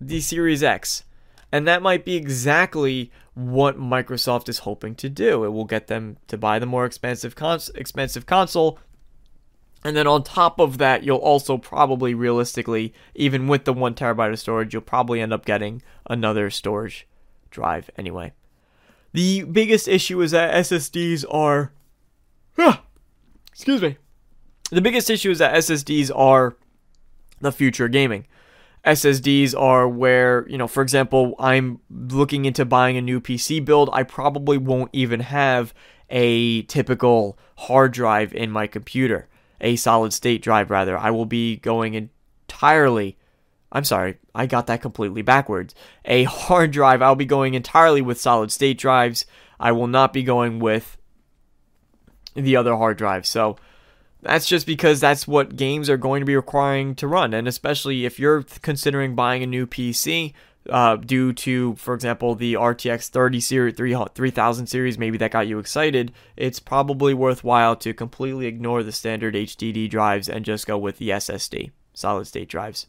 [0.00, 1.04] the Series X,
[1.52, 5.44] and that might be exactly what Microsoft is hoping to do.
[5.44, 8.80] It will get them to buy the more expensive cons- expensive console
[9.84, 14.32] and then on top of that, you'll also probably realistically, even with the one terabyte
[14.32, 17.06] of storage, you'll probably end up getting another storage
[17.50, 18.32] drive anyway.
[19.12, 21.72] The biggest issue is that SSDs are.
[22.58, 22.82] Ah,
[23.52, 23.98] excuse me.
[24.70, 26.56] The biggest issue is that SSDs are
[27.40, 28.26] the future of gaming.
[28.86, 33.90] SSDs are where, you know, for example, I'm looking into buying a new PC build.
[33.92, 35.74] I probably won't even have
[36.08, 39.28] a typical hard drive in my computer
[39.64, 40.96] a solid state drive rather.
[40.96, 43.16] I will be going entirely
[43.74, 45.74] I'm sorry, I got that completely backwards.
[46.04, 49.26] A hard drive, I'll be going entirely with solid state drives.
[49.58, 50.96] I will not be going with
[52.34, 53.26] the other hard drive.
[53.26, 53.56] So
[54.22, 57.34] that's just because that's what games are going to be requiring to run.
[57.34, 60.34] And especially if you're considering buying a new PC,
[60.70, 65.58] uh, due to, for example, the RTX 30 series, 3000 series, maybe that got you
[65.58, 70.98] excited, it's probably worthwhile to completely ignore the standard HDD drives and just go with
[70.98, 72.86] the SSD, solid state drives.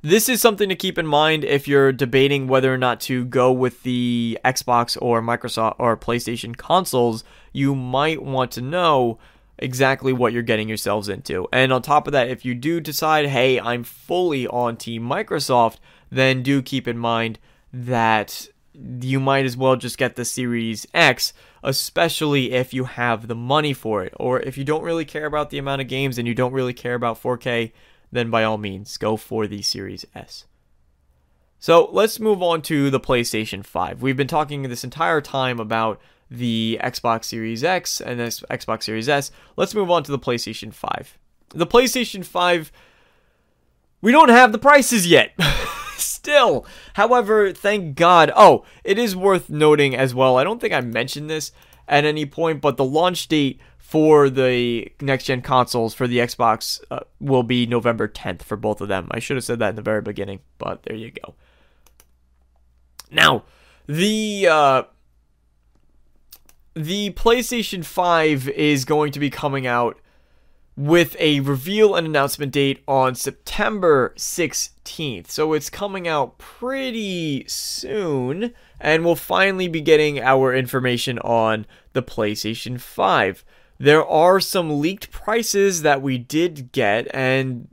[0.00, 3.50] This is something to keep in mind if you're debating whether or not to go
[3.50, 7.24] with the Xbox or Microsoft or PlayStation consoles.
[7.52, 9.18] You might want to know
[9.58, 11.48] exactly what you're getting yourselves into.
[11.52, 15.76] And on top of that, if you do decide, hey, I'm fully on Team Microsoft,
[16.10, 17.38] then do keep in mind
[17.72, 23.34] that you might as well just get the Series X, especially if you have the
[23.34, 24.14] money for it.
[24.18, 26.74] Or if you don't really care about the amount of games and you don't really
[26.74, 27.72] care about 4K,
[28.12, 30.46] then by all means, go for the Series S.
[31.58, 34.00] So let's move on to the PlayStation 5.
[34.00, 39.08] We've been talking this entire time about the Xbox Series X and this Xbox Series
[39.08, 39.30] S.
[39.56, 41.18] Let's move on to the PlayStation 5.
[41.50, 42.72] The PlayStation 5
[44.00, 45.32] we don't have the prices yet.
[45.96, 46.66] Still.
[46.94, 48.30] However, thank God.
[48.36, 50.36] Oh, it is worth noting as well.
[50.36, 51.52] I don't think I mentioned this
[51.88, 56.80] at any point, but the launch date for the next gen consoles for the Xbox
[56.90, 59.08] uh, will be November 10th for both of them.
[59.10, 61.34] I should have said that in the very beginning, but there you go.
[63.10, 63.44] Now,
[63.86, 64.82] the uh,
[66.84, 69.98] the PlayStation 5 is going to be coming out
[70.76, 75.28] with a reveal and announcement date on September 16th.
[75.28, 82.02] So it's coming out pretty soon, and we'll finally be getting our information on the
[82.02, 83.44] PlayStation 5.
[83.78, 87.66] There are some leaked prices that we did get, and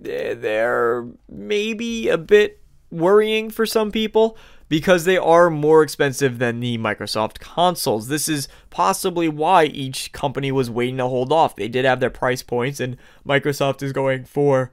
[0.00, 6.78] they're maybe a bit worrying for some people because they are more expensive than the
[6.78, 8.08] Microsoft consoles.
[8.08, 11.56] This is possibly why each company was waiting to hold off.
[11.56, 14.72] They did have their price points, and Microsoft is going for.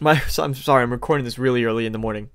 [0.00, 2.30] My, I'm sorry, I'm recording this really early in the morning.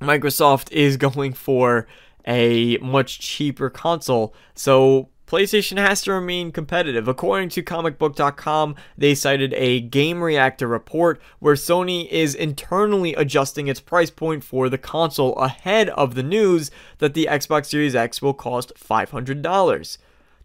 [0.00, 1.86] Microsoft is going for
[2.26, 7.08] a much cheaper console, so PlayStation has to remain competitive.
[7.08, 14.10] According to comicbook.com, they cited a Gamereactor report where Sony is internally adjusting its price
[14.10, 18.74] point for the console ahead of the news that the Xbox Series X will cost
[18.74, 19.98] $500.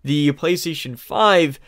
[0.04, 1.60] The PlayStation 5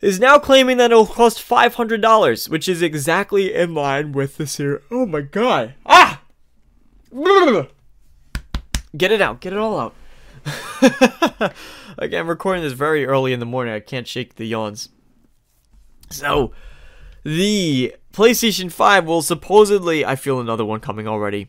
[0.00, 4.46] is now claiming that it will cost $500, which is exactly in line with the
[4.46, 4.82] series.
[4.90, 5.74] Oh my god.
[5.86, 6.22] Ah!
[8.96, 9.40] Get it out.
[9.40, 9.94] Get it all out.
[11.98, 13.72] Again, I'm recording this very early in the morning.
[13.72, 14.90] I can't shake the yawns.
[16.10, 16.52] So,
[17.24, 20.04] the PlayStation 5 will supposedly.
[20.04, 21.48] I feel another one coming already.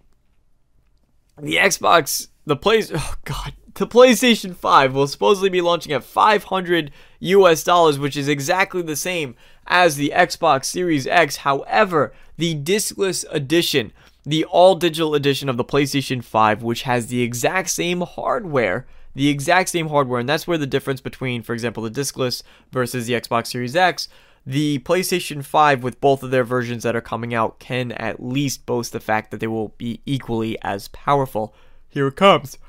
[1.38, 2.29] The Xbox.
[2.45, 2.83] The Play.
[2.95, 3.53] Oh, God.
[3.73, 8.95] The PlayStation 5 will supposedly be launching at 500 US dollars, which is exactly the
[8.95, 9.36] same
[9.67, 11.38] as the Xbox Series X.
[11.38, 13.93] However, the discless edition
[14.27, 18.85] the all digital edition of the PlayStation 5, which has the exact same hardware,
[19.18, 23.08] the exact same hardware, and that's where the difference between, for example, the discless versus
[23.08, 24.08] the Xbox Series X.
[24.46, 28.68] The PlayStation 5, with both of their versions that are coming out, can at least
[28.68, 31.56] boast the fact that they will be equally as powerful.
[31.90, 32.60] Here it comes.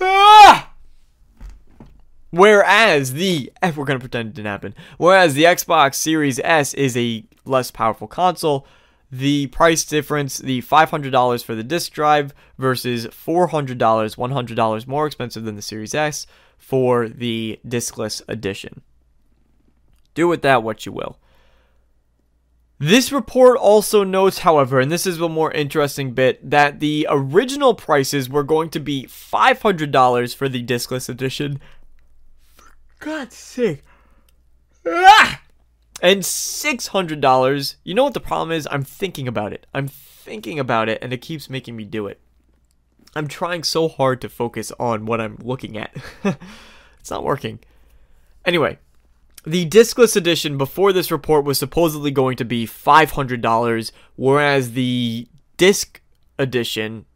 [0.00, 0.70] Ah!
[2.30, 4.76] Whereas the we're gonna pretend it didn't happen.
[4.96, 8.64] Whereas the Xbox Series S is a less powerful console,
[9.10, 15.56] the price difference the $500 for the disk drive versus $400, $100 more expensive than
[15.56, 18.82] the Series S for the diskless edition.
[20.14, 21.18] Do with that what you will.
[22.78, 27.74] This report also notes, however, and this is a more interesting bit, that the original
[27.74, 31.60] prices were going to be $500 for the discless edition.
[32.56, 33.82] For God's sake.
[34.86, 35.42] Ah!
[36.02, 37.74] And $600.
[37.84, 38.68] You know what the problem is?
[38.70, 39.66] I'm thinking about it.
[39.74, 42.20] I'm thinking about it, and it keeps making me do it.
[43.14, 45.94] I'm trying so hard to focus on what I'm looking at.
[47.00, 47.58] it's not working.
[48.44, 48.78] Anyway,
[49.44, 56.00] the discless edition before this report was supposedly going to be $500 whereas the disc
[56.38, 57.06] edition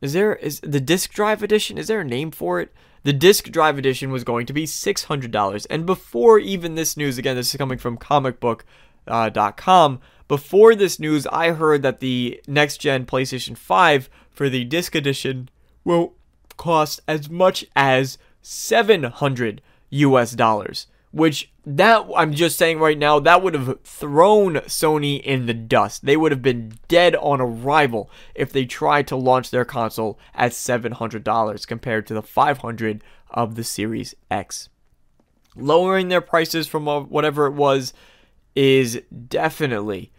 [0.00, 2.72] is there is the disc drive edition is there a name for it
[3.04, 7.36] the disc drive edition was going to be $600 and before even this news again
[7.36, 13.06] this is coming from comicbook.com uh, before this news i heard that the next gen
[13.06, 15.48] playstation 5 for the disc edition
[15.84, 16.14] will
[16.56, 23.42] cost as much as 700 us dollars which that I'm just saying right now that
[23.42, 26.04] would have thrown Sony in the dust.
[26.04, 30.52] They would have been dead on arrival if they tried to launch their console at
[30.52, 34.68] $700 compared to the 500 of the Series X.
[35.56, 37.94] Lowering their prices from uh, whatever it was
[38.54, 40.12] is definitely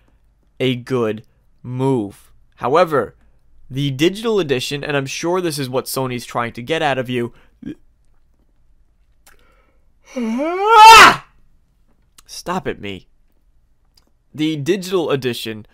[0.59, 1.25] a good
[1.61, 2.31] move.
[2.55, 3.15] However,
[3.69, 7.09] the digital edition, and I'm sure this is what Sony's trying to get out of
[7.09, 7.33] you,
[10.15, 11.24] ah!
[12.26, 13.07] Stop it, me.
[14.34, 15.65] The digital edition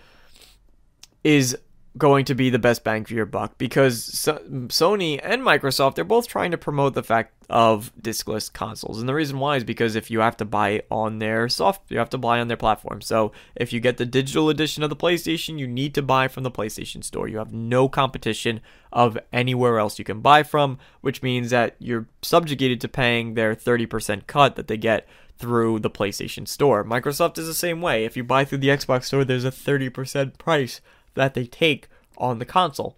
[1.24, 1.58] is
[1.98, 6.06] going to be the best bang for your buck because so- Sony and Microsoft they're
[6.06, 9.00] both trying to promote the fact of discless consoles.
[9.00, 11.98] And the reason why is because if you have to buy on their soft you
[11.98, 13.02] have to buy on their platform.
[13.02, 16.44] So if you get the digital edition of the PlayStation you need to buy from
[16.44, 17.28] the PlayStation store.
[17.28, 18.62] You have no competition
[18.94, 23.54] of anywhere else you can buy from which means that you're subjugated to paying their
[23.54, 25.08] 30% cut that they get
[25.42, 26.84] through the PlayStation Store.
[26.84, 28.06] Microsoft is the same way.
[28.06, 30.80] If you buy through the Xbox Store, there's a 30% price
[31.16, 31.88] that they take
[32.18, 32.96] on the console.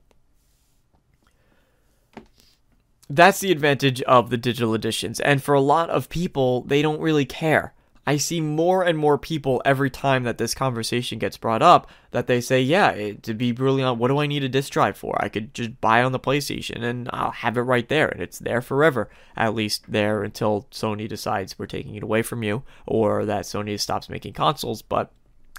[3.10, 5.20] That's the advantage of the digital editions.
[5.20, 7.73] And for a lot of people, they don't really care.
[8.06, 12.28] I see more and more people every time that this conversation gets brought up that
[12.28, 14.98] they say, yeah, it, to be brutally honest, what do I need a disc drive
[14.98, 15.18] for?
[15.24, 18.40] I could just buy on the PlayStation and I'll have it right there and it's
[18.40, 19.10] there forever.
[19.38, 23.80] At least there until Sony decides we're taking it away from you or that Sony
[23.80, 25.12] stops making consoles, but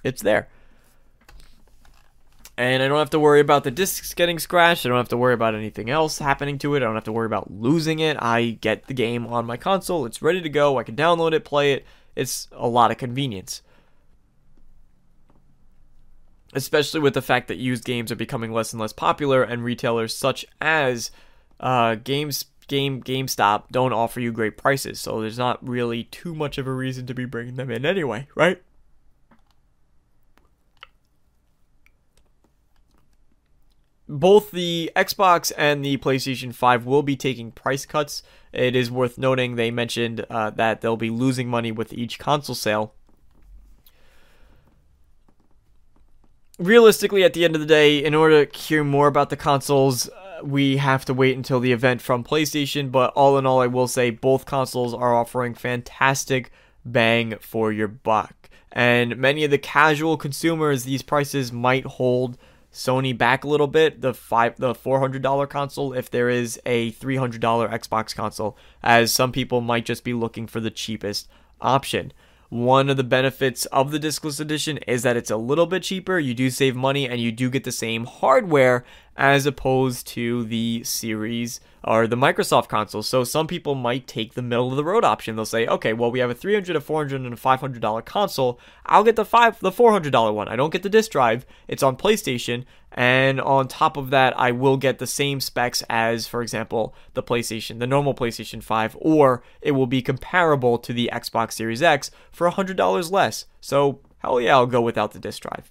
[0.03, 0.49] it's there.
[2.57, 4.86] And I don't have to worry about the discs getting scratched.
[4.86, 6.78] I don't have to worry about anything else happening to it.
[6.78, 8.16] I don't have to worry about losing it.
[8.20, 10.07] I get the game on my console.
[10.07, 10.78] It's ready to go.
[10.78, 11.84] I can download it, play it,
[12.16, 13.62] it's a lot of convenience.
[16.52, 20.14] Especially with the fact that used games are becoming less and less popular, and retailers
[20.14, 21.10] such as
[21.60, 26.56] uh, Games Game GameStop don't offer you great prices, so there's not really too much
[26.58, 28.62] of a reason to be bringing them in anyway, right?
[34.14, 38.22] Both the Xbox and the PlayStation 5 will be taking price cuts.
[38.52, 42.54] It is worth noting they mentioned uh, that they'll be losing money with each console
[42.54, 42.94] sale.
[46.60, 50.08] Realistically, at the end of the day, in order to hear more about the consoles,
[50.08, 52.92] uh, we have to wait until the event from PlayStation.
[52.92, 56.52] But all in all, I will say both consoles are offering fantastic
[56.84, 58.48] bang for your buck.
[58.70, 62.38] And many of the casual consumers, these prices might hold
[62.75, 66.61] Sony back a little bit, the five the four hundred dollar console, if there is
[66.66, 70.72] a three hundred dollar Xbox console, as some people might just be looking for the
[70.72, 71.29] cheapest
[71.61, 72.12] option.
[72.51, 76.18] One of the benefits of the discless edition is that it's a little bit cheaper.
[76.18, 78.85] You do save money and you do get the same hardware
[79.16, 83.02] as opposed to the series or the Microsoft console.
[83.02, 85.36] So some people might take the middle of the road option.
[85.36, 88.58] They'll say, okay, well we have a 300, a 400, and a 500 dollar console.
[88.86, 90.48] I'll get the five, the 400 dollar one.
[90.48, 91.46] I don't get the disc drive.
[91.68, 96.26] It's on PlayStation, and on top of that, I will get the same specs as,
[96.26, 101.10] for example, the PlayStation, the normal PlayStation 5, or it will be comparable to the
[101.12, 103.44] Xbox Series X for hundred dollars less.
[103.60, 105.70] So hell yeah, I'll go without the disc drive.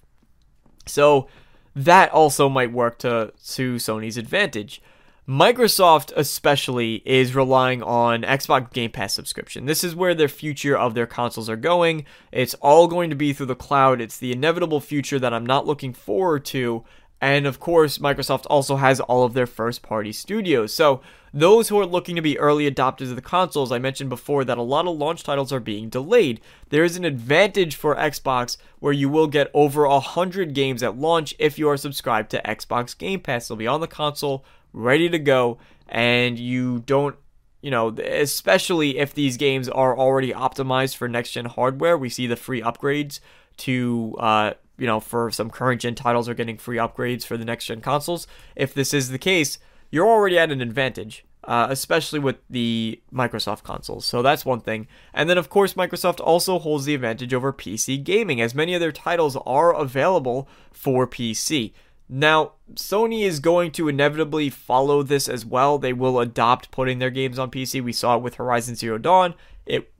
[0.86, 1.28] So
[1.74, 4.80] that also might work to to Sony's advantage.
[5.26, 9.64] Microsoft especially is relying on Xbox Game Pass subscription.
[9.64, 12.04] This is where their future of their consoles are going.
[12.30, 14.02] It's all going to be through the cloud.
[14.02, 16.84] It's the inevitable future that I'm not looking forward to.
[17.24, 20.74] And of course, Microsoft also has all of their first party studios.
[20.74, 21.00] So,
[21.32, 24.58] those who are looking to be early adopters of the consoles, I mentioned before that
[24.58, 26.42] a lot of launch titles are being delayed.
[26.68, 31.34] There is an advantage for Xbox where you will get over 100 games at launch
[31.38, 33.48] if you are subscribed to Xbox Game Pass.
[33.48, 34.44] They'll be on the console
[34.74, 35.56] ready to go,
[35.88, 37.16] and you don't
[37.62, 41.96] you know, especially if these games are already optimized for next gen hardware.
[41.96, 43.20] We see the free upgrades
[43.56, 47.44] to, uh, you know, for some current gen titles are getting free upgrades for the
[47.44, 48.26] next gen consoles.
[48.56, 49.58] If this is the case,
[49.90, 51.24] you're already at an advantage.
[51.46, 54.06] Uh, especially with the Microsoft consoles.
[54.06, 54.88] So that's one thing.
[55.12, 58.80] And then, of course, Microsoft also holds the advantage over PC gaming, as many of
[58.80, 61.74] their titles are available for PC.
[62.08, 65.78] Now, Sony is going to inevitably follow this as well.
[65.78, 67.82] They will adopt putting their games on PC.
[67.82, 69.34] We saw it with Horizon Zero Dawn.
[69.66, 69.92] It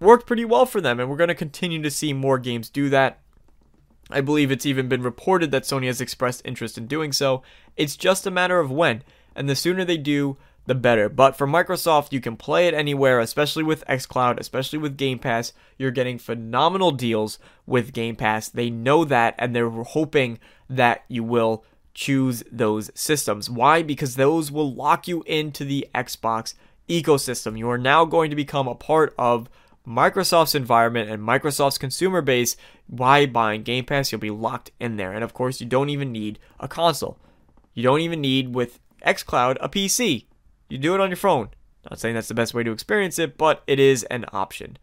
[0.00, 2.88] worked pretty well for them, and we're going to continue to see more games do
[2.90, 3.20] that.
[4.10, 7.42] I believe it's even been reported that Sony has expressed interest in doing so.
[7.76, 9.02] It's just a matter of when,
[9.34, 10.36] and the sooner they do,
[10.66, 11.08] the better.
[11.08, 15.52] But for Microsoft, you can play it anywhere, especially with xCloud, especially with Game Pass.
[15.78, 18.48] You're getting phenomenal deals with Game Pass.
[18.48, 20.38] They know that, and they're hoping
[20.68, 23.50] that you will choose those systems.
[23.50, 23.82] Why?
[23.82, 26.54] Because those will lock you into the Xbox
[26.88, 27.58] ecosystem.
[27.58, 29.48] You are now going to become a part of
[29.88, 32.56] Microsoft's environment and Microsoft's consumer base.
[32.88, 35.12] By buying Game Pass, you'll be locked in there.
[35.12, 37.18] And of course, you don't even need a console.
[37.74, 40.26] You don't even need with xCloud a PC.
[40.68, 41.50] You do it on your phone.
[41.88, 44.76] Not saying that's the best way to experience it, but it is an option.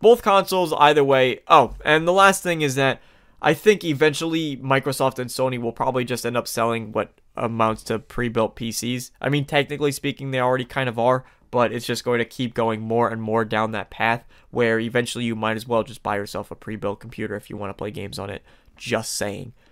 [0.00, 1.40] Both consoles, either way.
[1.46, 3.00] Oh, and the last thing is that
[3.40, 8.00] I think eventually Microsoft and Sony will probably just end up selling what amounts to
[8.00, 9.12] pre built PCs.
[9.20, 12.54] I mean, technically speaking, they already kind of are, but it's just going to keep
[12.54, 16.16] going more and more down that path where eventually you might as well just buy
[16.16, 18.42] yourself a pre built computer if you want to play games on it.
[18.76, 19.52] Just saying.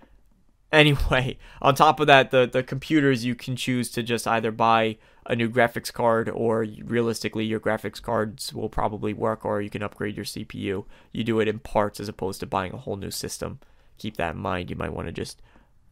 [0.72, 4.96] Anyway, on top of that, the, the computers you can choose to just either buy
[5.26, 9.82] a new graphics card or realistically your graphics cards will probably work or you can
[9.82, 10.84] upgrade your CPU.
[11.10, 13.58] You do it in parts as opposed to buying a whole new system.
[13.98, 14.70] Keep that in mind.
[14.70, 15.42] You might want to just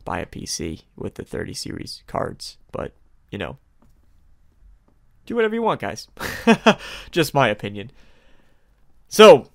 [0.04, 2.92] buy a PC with the 30 series cards, but
[3.32, 3.58] you know,
[5.28, 6.08] do whatever you want, guys.
[7.10, 7.90] just my opinion.
[9.08, 9.48] So,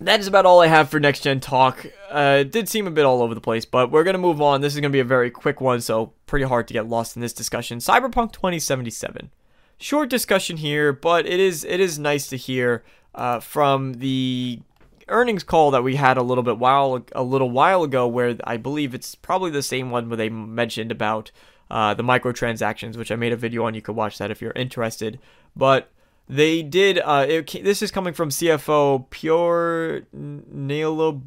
[0.00, 1.86] that is about all I have for next gen talk.
[2.10, 4.42] Uh, it did seem a bit all over the place, but we're going to move
[4.42, 4.60] on.
[4.60, 7.16] This is going to be a very quick one, so pretty hard to get lost
[7.16, 7.78] in this discussion.
[7.78, 9.30] Cyberpunk 2077.
[9.78, 14.60] Short discussion here, but it is it is nice to hear uh, from the
[15.08, 18.56] earnings call that we had a little bit while a little while ago, where I
[18.56, 21.30] believe it's probably the same one where they mentioned about
[21.70, 23.74] uh, the microtransactions, which I made a video on.
[23.74, 25.18] You could watch that if you're interested.
[25.56, 25.90] But
[26.28, 26.98] they did.
[26.98, 31.22] Uh, it, this is coming from CFO Pure Neilo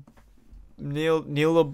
[0.78, 1.74] Neil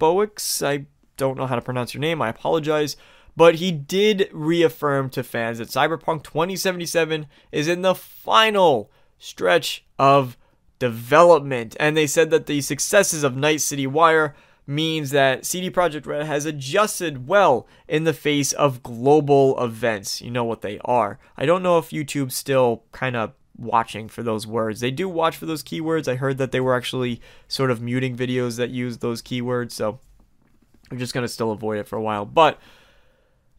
[0.64, 0.86] I
[1.18, 2.22] don't know how to pronounce your name.
[2.22, 2.95] I apologize.
[3.36, 10.38] But he did reaffirm to fans that Cyberpunk 2077 is in the final stretch of
[10.80, 11.78] development.
[11.80, 14.36] And they said that the successes of Night City Wire
[14.72, 20.22] means that CD Projekt Red has adjusted well in the face of global events.
[20.22, 21.19] You know what they are.
[21.38, 24.80] I don't know if YouTube's still kind of watching for those words.
[24.80, 26.07] They do watch for those keywords.
[26.07, 29.99] I heard that they were actually sort of muting videos that use those keywords, so
[30.89, 32.26] I'm just going to still avoid it for a while.
[32.26, 32.59] But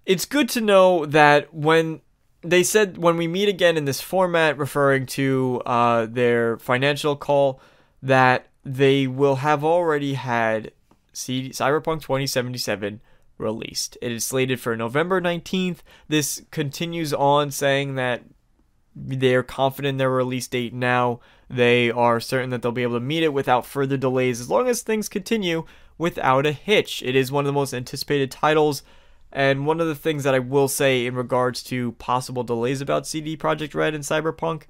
[0.05, 2.01] it's good to know that when
[2.43, 7.61] they said when we meet again in this format, referring to uh, their financial call,
[8.03, 10.73] that they will have already had
[11.13, 13.01] C- Cyberpunk 2077
[13.39, 13.99] released.
[14.01, 15.79] It is slated for November 19th.
[16.09, 18.23] This continues on saying that
[18.95, 21.21] they're confident in their release date now.
[21.49, 24.69] They are certain that they'll be able to meet it without further delays as long
[24.69, 25.65] as things continue
[25.99, 27.03] without a hitch.
[27.03, 28.83] It is one of the most anticipated titles.
[29.35, 33.07] And one of the things that I will say in regards to possible delays about
[33.07, 34.65] CD Projekt Red and Cyberpunk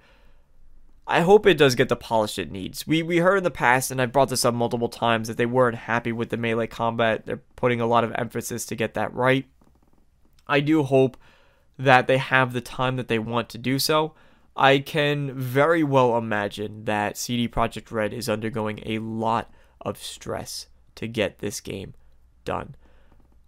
[1.13, 2.87] I hope it does get the polish it needs.
[2.87, 5.45] We we heard in the past, and I brought this up multiple times, that they
[5.45, 7.27] weren't happy with the melee combat.
[7.27, 9.45] They're putting a lot of emphasis to get that right.
[10.49, 11.19] I do hope
[11.79, 14.15] that they have the time that they want to do so.
[14.57, 19.53] I can very well imagine that CD Projekt Red is undergoing a lot
[19.83, 21.93] of stress to get this game
[22.47, 22.75] done.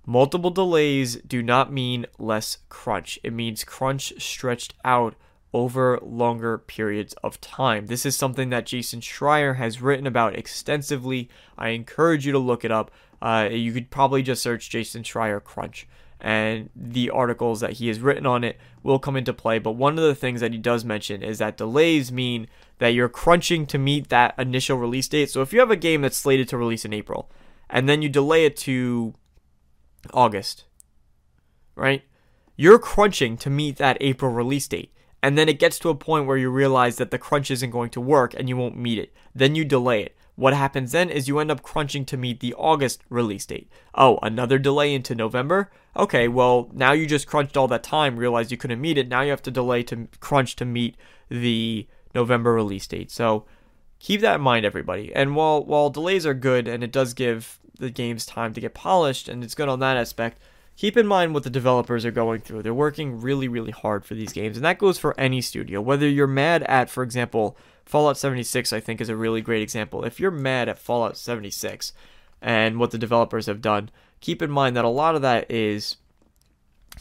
[0.04, 3.18] Multiple delays do not mean less crunch.
[3.24, 5.14] It means crunch stretched out
[5.54, 7.86] over longer periods of time.
[7.86, 11.30] This is something that Jason Schreier has written about extensively.
[11.56, 12.90] I encourage you to look it up.
[13.22, 15.86] Uh, you could probably just search Jason Schreier Crunch,
[16.20, 19.60] and the articles that he has written on it will come into play.
[19.60, 22.48] But one of the things that he does mention is that delays mean
[22.78, 25.30] that you're crunching to meet that initial release date.
[25.30, 27.30] So if you have a game that's slated to release in April,
[27.70, 29.14] and then you delay it to
[30.12, 30.64] August,
[31.76, 32.02] right?
[32.56, 34.90] You're crunching to meet that April release date
[35.24, 37.88] and then it gets to a point where you realize that the crunch isn't going
[37.88, 39.10] to work and you won't meet it.
[39.34, 40.14] Then you delay it.
[40.36, 43.70] What happens then is you end up crunching to meet the August release date.
[43.94, 45.70] Oh, another delay into November?
[45.96, 49.08] okay, well, now you just crunched all that time, realized you couldn't meet it.
[49.08, 50.96] Now you have to delay to crunch to meet
[51.30, 53.10] the November release date.
[53.10, 53.46] So
[53.98, 55.14] keep that in mind, everybody.
[55.14, 58.74] And while while delays are good and it does give the games time to get
[58.74, 60.38] polished and it's good on that aspect,
[60.76, 62.62] keep in mind what the developers are going through.
[62.62, 65.80] They're working really, really hard for these games, and that goes for any studio.
[65.80, 70.04] Whether you're mad at, for example, Fallout 76, I think is a really great example.
[70.04, 71.92] If you're mad at Fallout 76
[72.40, 75.96] and what the developers have done, keep in mind that a lot of that is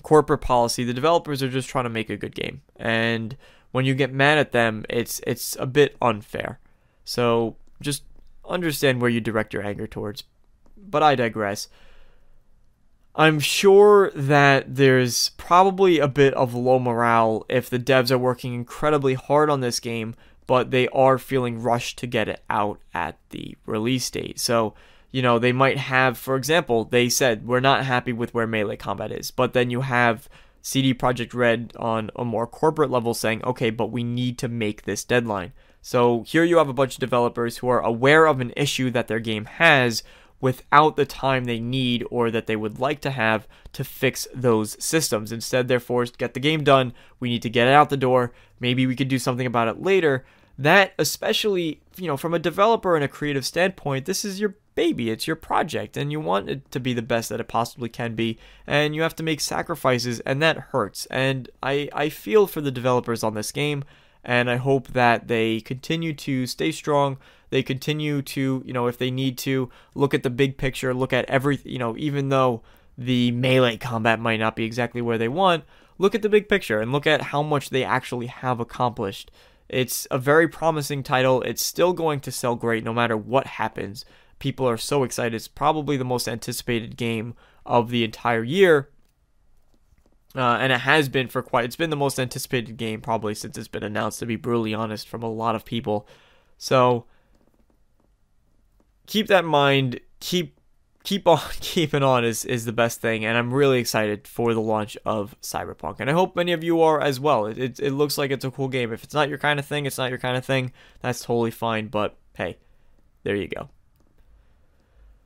[0.02, 0.84] corporate policy.
[0.84, 3.38] The developers are just trying to make a good game, and
[3.72, 6.60] when you get mad at them, it's it's a bit unfair.
[7.06, 8.04] So just
[8.48, 10.24] understand where you direct your anger towards.
[10.78, 11.68] But I digress.
[13.16, 18.56] I'm sure that there's probably a bit of low morale if the devs are working
[18.56, 20.16] incredibly hard on this game,
[20.48, 24.40] but they are feeling rushed to get it out at the release date.
[24.40, 24.74] So,
[25.12, 28.78] you know, they might have, for example, they said, we're not happy with where melee
[28.78, 30.28] combat is, but then you have
[30.64, 34.84] CD Projekt Red on a more corporate level saying, okay, but we need to make
[34.84, 35.54] this deadline.
[35.84, 39.08] So here you have a bunch of developers who are aware of an issue that
[39.08, 40.02] their game has
[40.44, 44.76] without the time they need or that they would like to have to fix those
[44.84, 45.32] systems.
[45.32, 46.92] Instead, they're forced to get the game done.
[47.22, 48.34] We need to get it out the door.
[48.60, 50.26] Maybe we could do something about it later.
[50.58, 55.10] That, especially, you know, from a developer and a creative standpoint, this is your baby.
[55.10, 58.14] It's your project, and you want it to be the best that it possibly can
[58.14, 58.38] be.
[58.68, 61.06] And you have to make sacrifices, and that hurts.
[61.06, 63.86] And I, I feel for the developers on this game
[64.24, 67.18] and I hope that they continue to stay strong.
[67.54, 71.14] They continue to, you know, if they need to, look at the big picture, look
[71.14, 72.64] at every, you know, even though
[72.98, 75.64] the melee combat might not be exactly where they want,
[76.00, 79.30] look at the big picture and look at how much they actually have accomplished.
[79.70, 81.44] It's a very promising title.
[81.44, 84.04] It's still going to sell great no matter what happens.
[84.40, 85.36] People are so excited.
[85.36, 87.36] It's probably the most anticipated game
[87.68, 88.90] of the entire year
[90.36, 91.66] uh, and it has been for quite.
[91.66, 94.18] It's been the most anticipated game probably since it's been announced.
[94.20, 96.08] To be brutally honest, from a lot of people.
[96.58, 97.06] So
[99.08, 100.00] keep that in mind.
[100.20, 100.60] Keep
[101.04, 104.62] keep on keeping on is is the best thing, and I'm really excited for the
[104.62, 107.46] launch of Cyberpunk, and I hope many of you are as well.
[107.46, 108.92] It it, it looks like it's a cool game.
[108.92, 110.72] If it's not your kind of thing, it's not your kind of thing.
[111.02, 111.88] That's totally fine.
[111.88, 112.58] But hey,
[113.24, 113.70] there you go.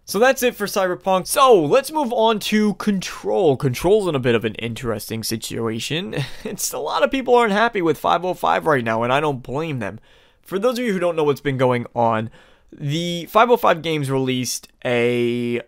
[0.06, 1.28] So that's it for Cyberpunk.
[1.28, 3.58] So let's move on to Control.
[3.58, 6.16] Control's in a bit of an interesting situation.
[6.46, 9.80] It's a lot of people aren't happy with 505 right now, and I don't blame
[9.80, 10.00] them.
[10.42, 12.30] For those of you who don't know what's been going on,
[12.72, 15.62] the 505 games released a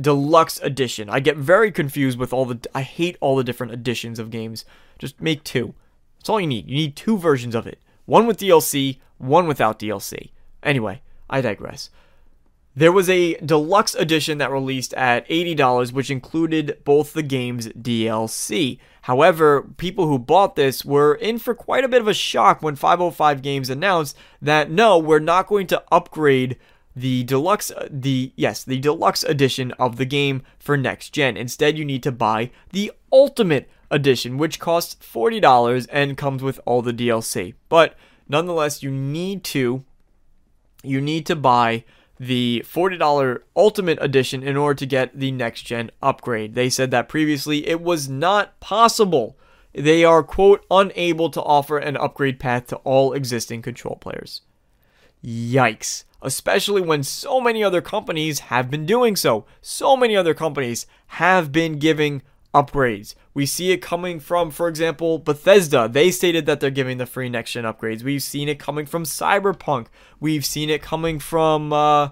[0.00, 1.08] deluxe edition.
[1.08, 2.60] I get very confused with all the.
[2.74, 4.64] I hate all the different editions of games.
[4.98, 5.74] Just make two.
[6.18, 6.68] That's all you need.
[6.68, 10.30] You need two versions of it one with DLC, one without DLC.
[10.62, 11.90] Anyway, I digress.
[12.80, 18.78] There was a deluxe edition that released at $80, which included both the game's DLC.
[19.02, 22.76] However, people who bought this were in for quite a bit of a shock when
[22.76, 26.56] 505 Games announced that no, we're not going to upgrade
[26.96, 31.36] the deluxe the yes, the deluxe edition of the game for next gen.
[31.36, 36.80] Instead, you need to buy the ultimate edition, which costs $40 and comes with all
[36.80, 37.52] the DLC.
[37.68, 37.94] But
[38.26, 39.84] nonetheless, you need to
[40.82, 41.84] you need to buy
[42.20, 46.54] the $40 Ultimate Edition in order to get the next gen upgrade.
[46.54, 49.38] They said that previously it was not possible.
[49.72, 54.42] They are, quote, unable to offer an upgrade path to all existing control players.
[55.24, 56.04] Yikes.
[56.20, 59.46] Especially when so many other companies have been doing so.
[59.62, 62.20] So many other companies have been giving
[62.54, 63.14] upgrades.
[63.34, 65.88] We see it coming from, for example, Bethesda.
[65.88, 68.02] They stated that they're giving the free next gen upgrades.
[68.02, 69.86] We've seen it coming from Cyberpunk.
[70.18, 71.72] We've seen it coming from.
[71.72, 72.08] Uh,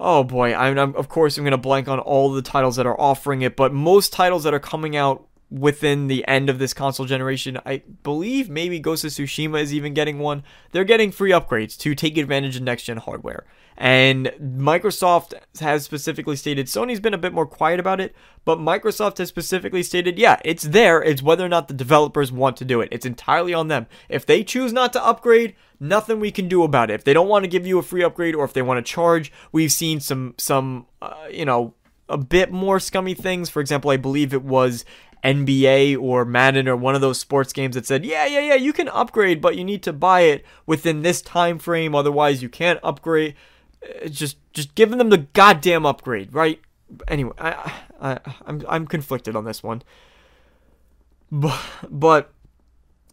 [0.00, 3.00] oh boy, I'm, I'm of course I'm gonna blank on all the titles that are
[3.00, 7.06] offering it, but most titles that are coming out within the end of this console
[7.06, 7.58] generation.
[7.64, 10.42] I believe maybe Ghost of Tsushima is even getting one.
[10.72, 13.46] They're getting free upgrades to take advantage of next gen hardware.
[13.78, 18.14] And Microsoft has specifically stated, Sony's been a bit more quiet about it,
[18.44, 21.02] but Microsoft has specifically stated, yeah, it's there.
[21.02, 22.88] It's whether or not the developers want to do it.
[22.90, 23.86] It's entirely on them.
[24.08, 26.94] If they choose not to upgrade, nothing we can do about it.
[26.94, 28.92] If they don't want to give you a free upgrade or if they want to
[28.92, 31.74] charge, we've seen some, some, uh, you know,
[32.08, 33.50] a bit more scummy things.
[33.50, 34.84] For example, I believe it was
[35.24, 38.72] NBA or Madden or one of those sports games that said, "Yeah, yeah, yeah, you
[38.72, 42.78] can upgrade, but you need to buy it within this time frame otherwise you can't
[42.82, 43.34] upgrade."
[43.82, 46.60] Uh, just just giving them the goddamn upgrade, right?
[47.08, 49.82] Anyway, I, I I'm I'm conflicted on this one,
[51.30, 52.32] but but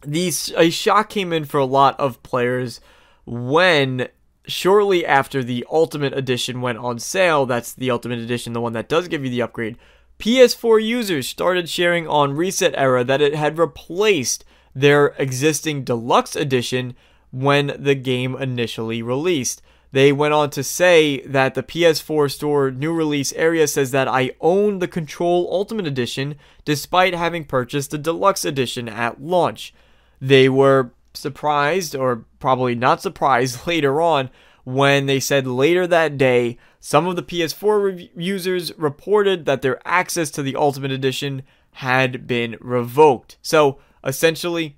[0.02, 2.80] these a shock came in for a lot of players
[3.24, 4.08] when
[4.46, 7.46] shortly after the Ultimate Edition went on sale.
[7.46, 9.78] That's the Ultimate Edition, the one that does give you the upgrade.
[10.18, 14.44] PS4 users started sharing on ResetEra that it had replaced
[14.74, 16.94] their existing deluxe edition
[17.30, 19.60] when the game initially released.
[19.94, 24.32] They went on to say that the PS4 store new release area says that I
[24.40, 26.34] own the Control Ultimate Edition
[26.64, 29.72] despite having purchased the deluxe edition at launch.
[30.20, 34.30] They were surprised, or probably not surprised later on,
[34.64, 40.28] when they said later that day some of the PS4 users reported that their access
[40.32, 43.36] to the Ultimate Edition had been revoked.
[43.42, 44.76] So essentially,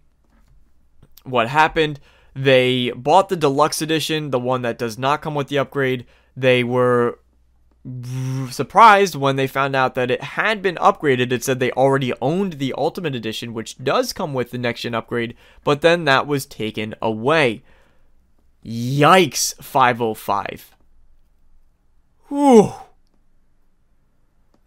[1.25, 2.01] what happened?
[2.37, 6.05] They bought the deluxe edition, the one that does not come with the upgrade.
[6.37, 7.19] They were
[8.51, 11.33] surprised when they found out that it had been upgraded.
[11.33, 14.95] It said they already owned the Ultimate Edition, which does come with the next gen
[14.95, 15.35] upgrade,
[15.65, 17.63] but then that was taken away.
[18.63, 20.77] Yikes, 505.
[22.29, 22.73] Whew.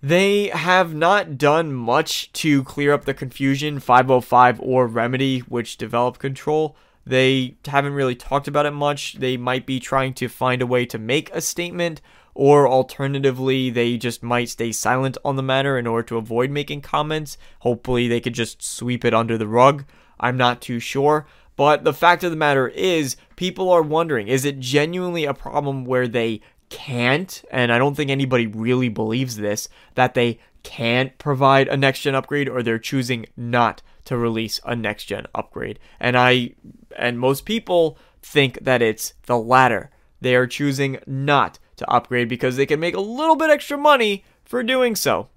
[0.01, 6.20] They have not done much to clear up the confusion, 505 or Remedy, which developed
[6.20, 6.76] Control.
[7.10, 9.16] They haven't really talked about it much.
[9.16, 12.01] They might be trying to find a way to make a statement,
[12.36, 16.82] or alternatively, they just might stay silent on the matter in order to avoid making
[16.82, 17.36] comments.
[17.62, 19.86] Hopefully, they could just sweep it under the rug.
[20.20, 21.26] I'm not too sure.
[21.55, 25.86] But the fact of the matter is, people are wondering is it genuinely a problem
[25.86, 31.68] where they can't, and I don't think anybody really believes this, that they can't provide
[31.70, 35.80] a next gen upgrade or they're choosing not to release a next gen upgrade.
[35.99, 36.51] And I
[36.98, 39.90] and most people think that it's the latter.
[40.22, 44.24] They are choosing not to upgrade because they can make a little bit extra money
[44.44, 45.30] for doing so.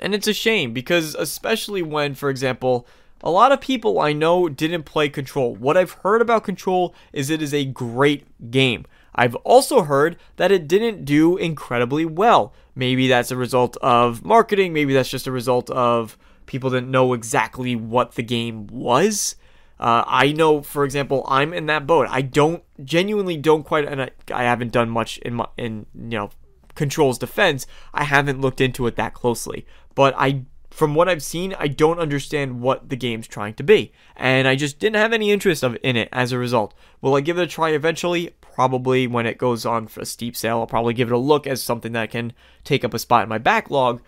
[0.00, 2.86] And it's a shame because especially when for example
[3.22, 5.56] a lot of people I know didn't play Control.
[5.56, 8.86] What I've heard about Control is it is a great game.
[9.14, 12.52] I've also heard that it didn't do incredibly well.
[12.76, 16.16] Maybe that's a result of marketing, maybe that's just a result of
[16.46, 19.34] people didn't know exactly what the game was.
[19.80, 22.08] Uh, I know, for example, I'm in that boat.
[22.10, 26.18] I don't genuinely don't quite, and I, I haven't done much in my in you
[26.18, 26.30] know
[26.74, 27.66] controls defense.
[27.94, 31.98] I haven't looked into it that closely, but I from what I've seen, I don't
[31.98, 35.76] understand what the game's trying to be, and I just didn't have any interest of
[35.82, 36.74] in it as a result.
[37.00, 38.34] Will I give it a try eventually?
[38.40, 40.58] Probably when it goes on for a steep sale.
[40.58, 42.32] I'll probably give it a look as something that can
[42.64, 44.02] take up a spot in my backlog.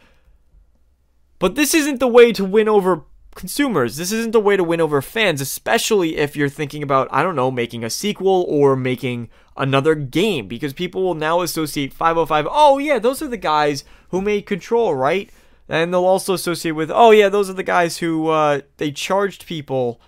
[1.38, 3.04] But this isn't the way to win over
[3.34, 3.96] consumers.
[3.96, 7.36] This isn't the way to win over fans, especially if you're thinking about, I don't
[7.36, 12.46] know, making a sequel or making another game, because people will now associate 505.
[12.50, 15.30] Oh, yeah, those are the guys who made Control, right?
[15.68, 19.46] And they'll also associate with, oh yeah, those are the guys who uh, they charged
[19.46, 20.00] people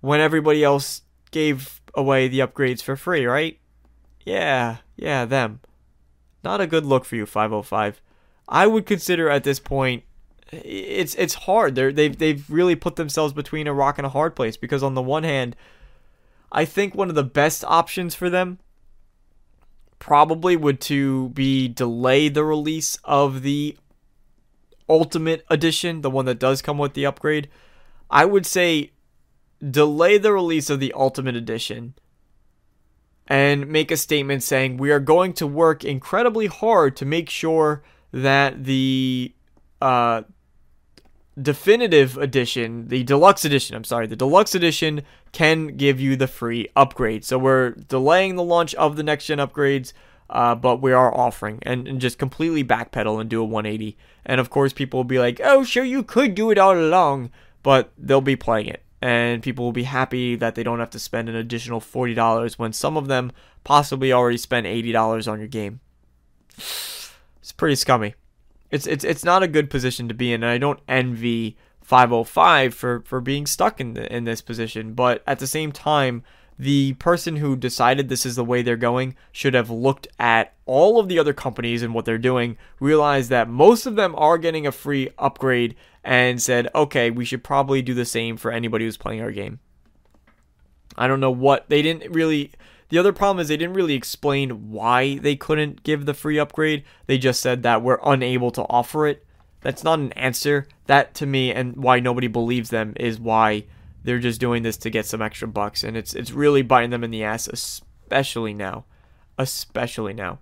[0.00, 3.58] when everybody else gave away the upgrades for free, right?
[4.24, 5.60] Yeah, yeah, them.
[6.42, 8.00] Not a good look for you, 505.
[8.48, 10.02] I would consider at this point
[10.64, 11.74] it's it's hard.
[11.74, 14.94] They're, they've they've really put themselves between a rock and a hard place because on
[14.94, 15.56] the one hand,
[16.52, 18.58] I think one of the best options for them
[19.98, 23.76] probably would to be delay the release of the
[24.88, 27.48] Ultimate Edition, the one that does come with the upgrade,
[28.10, 28.92] I would say
[29.70, 31.94] delay the release of the Ultimate Edition
[33.26, 37.82] and make a statement saying we are going to work incredibly hard to make sure
[38.12, 39.32] that the
[39.80, 40.22] uh,
[41.40, 46.68] definitive edition, the deluxe edition, I'm sorry, the deluxe edition can give you the free
[46.76, 47.24] upgrade.
[47.24, 49.92] So we're delaying the launch of the next gen upgrades
[50.30, 53.96] uh, but we are offering and, and just completely backpedal and do a 180.
[54.24, 57.30] And of course, people will be like, oh, sure, you could do it all along,
[57.62, 58.82] but they'll be playing it.
[59.02, 62.72] And people will be happy that they don't have to spend an additional $40 when
[62.72, 63.32] some of them
[63.62, 65.80] possibly already spent $80 on your game.
[66.56, 68.14] It's pretty scummy.
[68.74, 72.74] It's, it's, it's not a good position to be in, and I don't envy 505
[72.74, 74.94] for, for being stuck in, the, in this position.
[74.94, 76.24] But at the same time,
[76.58, 80.98] the person who decided this is the way they're going should have looked at all
[80.98, 84.66] of the other companies and what they're doing, realized that most of them are getting
[84.66, 88.96] a free upgrade, and said, okay, we should probably do the same for anybody who's
[88.96, 89.60] playing our game.
[90.96, 92.50] I don't know what they didn't really.
[92.94, 96.84] The other problem is they didn't really explain why they couldn't give the free upgrade.
[97.08, 99.26] They just said that we're unable to offer it.
[99.62, 100.68] That's not an answer.
[100.86, 103.64] That to me and why nobody believes them is why
[104.04, 107.02] they're just doing this to get some extra bucks, and it's it's really biting them
[107.02, 108.84] in the ass, especially now,
[109.38, 110.38] especially now.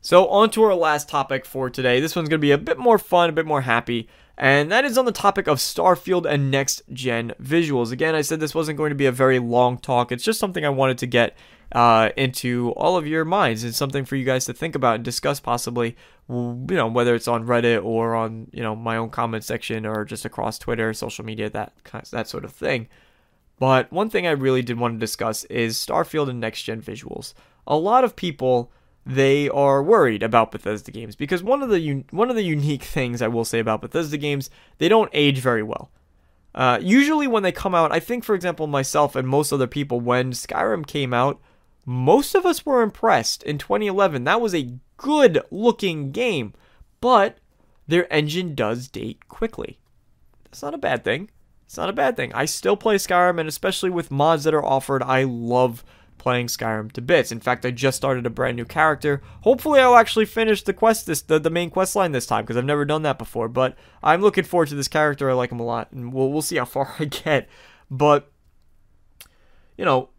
[0.00, 1.98] So on to our last topic for today.
[1.98, 4.08] This one's gonna be a bit more fun, a bit more happy,
[4.40, 7.92] and that is on the topic of Starfield and next gen visuals.
[7.92, 10.10] Again, I said this wasn't going to be a very long talk.
[10.10, 11.36] It's just something I wanted to get
[11.72, 13.64] uh, into all of your minds.
[13.64, 15.94] It's something for you guys to think about and discuss possibly,
[16.30, 20.06] you know, whether it's on Reddit or on, you know, my own comment section or
[20.06, 21.74] just across Twitter, social media, that,
[22.10, 22.88] that sort of thing.
[23.58, 27.34] But one thing I really did want to discuss is Starfield and next gen visuals.
[27.66, 28.72] A lot of people
[29.06, 32.82] they are worried about Bethesda games because one of the un- one of the unique
[32.82, 35.90] things I will say about Bethesda games, they don't age very well.
[36.54, 40.00] Uh, usually when they come out, I think for example myself and most other people
[40.00, 41.40] when Skyrim came out,
[41.86, 44.24] most of us were impressed in 2011.
[44.24, 46.52] That was a good looking game,
[47.00, 47.38] but
[47.86, 49.78] their engine does date quickly.
[50.44, 51.30] That's not a bad thing.
[51.64, 52.32] It's not a bad thing.
[52.34, 55.84] I still play Skyrim and especially with mods that are offered, I love
[56.20, 57.32] playing Skyrim to bits.
[57.32, 59.22] In fact, I just started a brand new character.
[59.40, 62.58] Hopefully, I'll actually finish the quest this the, the main quest line this time because
[62.58, 63.48] I've never done that before.
[63.48, 65.30] But I'm looking forward to this character.
[65.30, 67.48] I like him a lot, and we'll we'll see how far I get.
[67.90, 68.30] But
[69.78, 70.10] you know,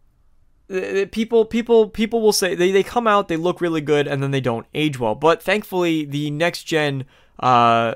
[1.12, 4.30] people people people will say they, they come out they look really good and then
[4.30, 7.04] they don't age well but thankfully the next gen
[7.40, 7.94] uh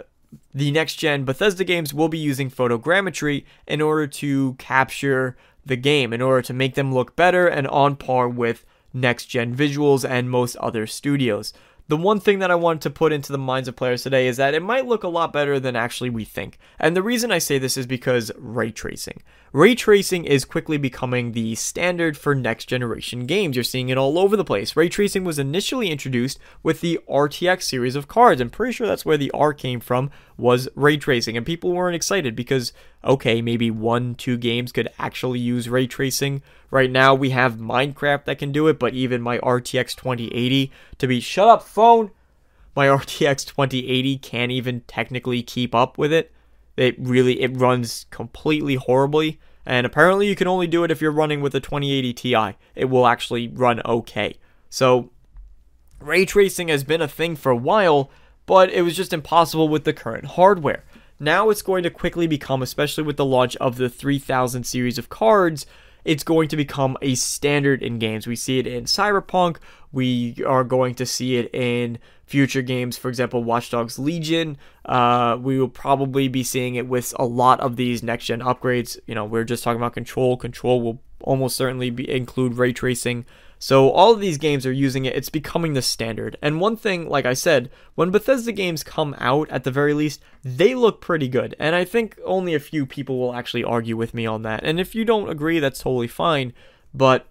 [0.53, 5.37] the next gen Bethesda games will be using photogrammetry in order to capture
[5.67, 8.65] the game in order to make them look better and on par with
[8.95, 11.53] next gen visuals and most other studios.
[11.89, 14.39] The one thing that I wanted to put into the minds of players today is
[14.39, 16.59] that it might look a lot better than actually we think.
[16.81, 19.23] And the reason I say this is because ray tracing.
[19.53, 23.57] Ray tracing is quickly becoming the standard for next generation games.
[23.57, 24.75] You're seeing it all over the place.
[24.75, 28.41] Ray tracing was initially introduced with the RTX series of cards.
[28.41, 31.95] I'm pretty sure that's where the R came from was ray tracing and people weren't
[31.95, 32.73] excited because
[33.05, 36.43] okay, maybe one, two games could actually use ray tracing.
[36.71, 41.07] Right now we have Minecraft that can do it, but even my RTX 2080 to
[41.07, 42.11] be shut up phone,
[42.75, 46.33] my RTX 2080 can't even technically keep up with it.
[46.77, 49.41] It really it runs completely horribly.
[49.65, 52.57] And apparently you can only do it if you're running with a 2080 Ti.
[52.75, 54.37] It will actually run okay.
[54.71, 55.11] So
[56.01, 58.11] ray tracing has been a thing for a while,
[58.47, 60.85] but it was just impossible with the current hardware.
[61.19, 65.09] Now it's going to quickly become, especially with the launch of the 3000 series of
[65.09, 65.67] cards,
[66.05, 68.29] it's going to become a standard in games.
[68.29, 69.57] We see it in Cyberpunk.
[69.91, 72.99] We are going to see it in future games.
[72.99, 74.59] For example, Watch Dogs Legion.
[74.85, 78.99] Uh, we will probably be seeing it with a lot of these next gen upgrades.
[79.07, 80.37] You know, we're just talking about Control.
[80.37, 83.25] Control will almost certainly be, include ray tracing.
[83.59, 85.17] So all of these games are using it.
[85.17, 86.37] It's becoming the standard.
[86.43, 90.21] And one thing, like I said, when Bethesda games come out, at the very least,
[90.45, 91.55] they look pretty good.
[91.59, 94.63] And I think only a few people will actually argue with me on that.
[94.63, 96.53] And if you don't agree, that's totally fine.
[96.93, 97.27] But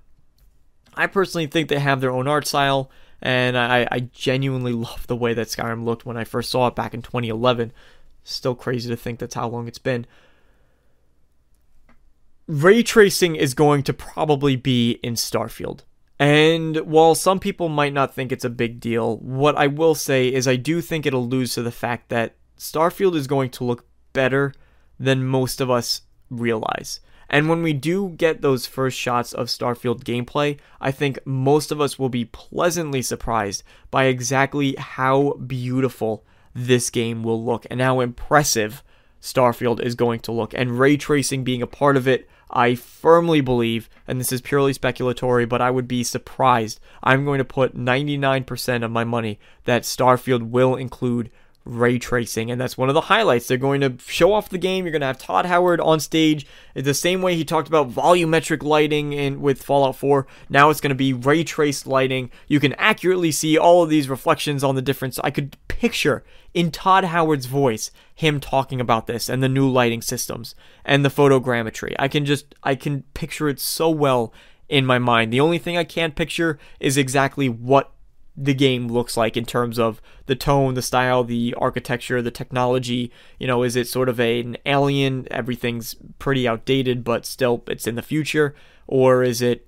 [0.95, 2.89] I personally think they have their own art style.
[3.21, 6.75] And I, I genuinely love the way that Skyrim looked when I first saw it
[6.75, 7.71] back in 2011.
[8.23, 10.05] Still crazy to think that's how long it's been
[12.47, 15.81] ray tracing is going to probably be in Starfield.
[16.17, 20.31] And while some people might not think it's a big deal, what I will say
[20.31, 23.85] is I do think it alludes to the fact that Starfield is going to look
[24.13, 24.53] better
[24.97, 27.01] than most of us realize.
[27.29, 31.81] And when we do get those first shots of Starfield gameplay, I think most of
[31.81, 36.23] us will be pleasantly surprised by exactly how beautiful
[36.53, 38.83] this game will look and how impressive
[39.21, 40.53] Starfield is going to look.
[40.53, 44.71] And ray tracing being a part of it, I firmly believe, and this is purely
[44.73, 46.79] speculatory, but I would be surprised.
[47.01, 51.31] I'm going to put 99% of my money that Starfield will include
[51.65, 53.47] ray tracing, and that's one of the highlights.
[53.47, 54.85] They're going to show off the game.
[54.85, 56.45] You're going to have Todd Howard on stage
[56.75, 60.27] the same way he talked about volumetric lighting in with Fallout 4.
[60.47, 62.29] Now it's going to be ray traced lighting.
[62.47, 65.19] You can accurately see all of these reflections on the difference.
[65.23, 70.01] I could picture in Todd Howard's voice him talking about this and the new lighting
[70.01, 70.55] systems
[70.85, 71.95] and the photogrammetry.
[71.99, 74.33] I can just I can picture it so well
[74.69, 75.33] in my mind.
[75.33, 77.91] The only thing I can't picture is exactly what
[78.37, 83.11] the game looks like in terms of the tone, the style, the architecture, the technology.
[83.39, 85.27] You know, is it sort of a, an alien?
[85.31, 88.53] Everything's pretty outdated, but still it's in the future,
[88.87, 89.67] or is it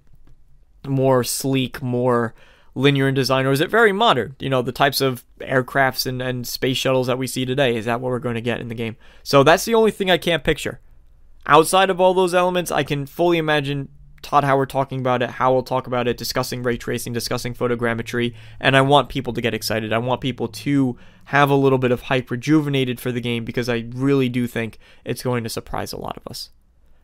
[0.86, 2.34] more sleek, more
[2.76, 4.36] linear in design, or is it very modern?
[4.40, 7.76] You know, the types of aircrafts and, and space shuttles that we see today.
[7.76, 8.98] Is that what we're going to get in the game?
[9.24, 10.80] So that's the only thing I can't picture.
[11.46, 13.90] Outside of all those elements, I can fully imagine
[14.22, 18.76] Todd Howard talking about it, Howell talk about it, discussing ray tracing, discussing photogrammetry, and
[18.76, 19.94] I want people to get excited.
[19.94, 23.70] I want people to have a little bit of hype rejuvenated for the game because
[23.70, 26.50] I really do think it's going to surprise a lot of us.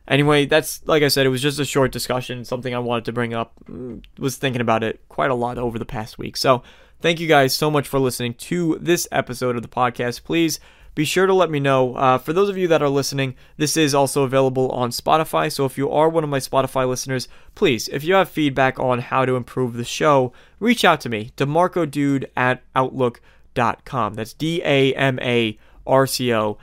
[0.06, 3.12] Anyway, that's like I said, it was just a short discussion, something I wanted to
[3.12, 3.54] bring up.
[3.68, 6.36] Mm, was thinking about it quite a lot over the past week.
[6.36, 6.62] So,
[7.00, 10.24] thank you guys so much for listening to this episode of the podcast.
[10.24, 10.60] Please
[10.94, 11.94] be sure to let me know.
[11.94, 15.50] Uh, for those of you that are listening, this is also available on Spotify.
[15.50, 19.00] So if you are one of my Spotify listeners, please, if you have feedback on
[19.00, 24.14] how to improve the show, reach out to me, damarcodude at outlook.com.
[24.14, 26.58] That's D A M A R C O,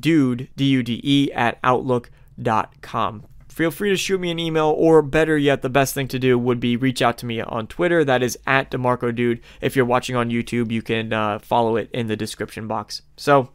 [0.00, 5.00] dude, D U D E, at outlook.com feel free to shoot me an email, or
[5.00, 8.04] better yet, the best thing to do would be reach out to me on Twitter.
[8.04, 9.40] That is at DeMarco Dude.
[9.60, 13.02] If you're watching on YouTube, you can uh, follow it in the description box.
[13.16, 13.50] So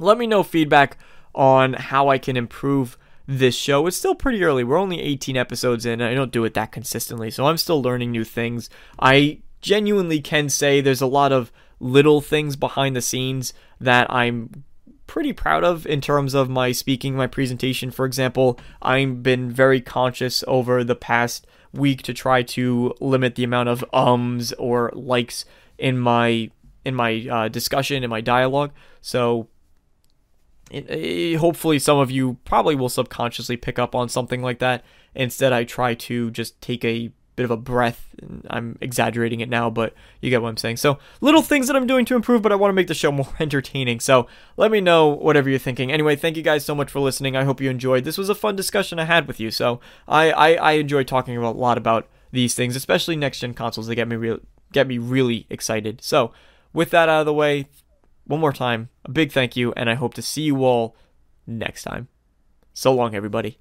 [0.00, 0.96] let me know feedback
[1.34, 3.86] on how I can improve this show.
[3.86, 4.64] It's still pretty early.
[4.64, 6.02] We're only 18 episodes in.
[6.02, 8.68] I don't do it that consistently, so I'm still learning new things.
[8.98, 14.64] I genuinely can say there's a lot of little things behind the scenes that I'm
[15.06, 17.90] pretty proud of in terms of my speaking, my presentation.
[17.90, 23.44] For example, I've been very conscious over the past week to try to limit the
[23.44, 25.44] amount of ums or likes
[25.78, 26.50] in my
[26.84, 28.72] in my uh, discussion in my dialogue.
[29.00, 29.48] So
[30.70, 34.84] it, hopefully some of you probably will subconsciously pick up on something like that.
[35.14, 37.10] Instead, I try to just take a
[37.40, 38.14] bit of a breath.
[38.48, 40.76] I'm exaggerating it now, but you get what I'm saying.
[40.76, 43.10] So, little things that I'm doing to improve, but I want to make the show
[43.20, 44.00] more entertaining.
[44.00, 45.90] So, let me know whatever you're thinking.
[45.90, 47.36] Anyway, thank you guys so much for listening.
[47.36, 48.04] I hope you enjoyed.
[48.04, 49.50] This was a fun discussion I had with you.
[49.50, 53.54] So, I I, I enjoy talking about a lot about these things, especially next gen
[53.54, 53.86] consoles.
[53.86, 54.40] They get me real
[54.72, 56.02] get me really excited.
[56.02, 56.32] So,
[56.72, 57.68] with that out of the way,
[58.30, 60.96] one more time, a big thank you, and I hope to see you all
[61.48, 62.06] next time.
[62.72, 63.58] So long, everybody.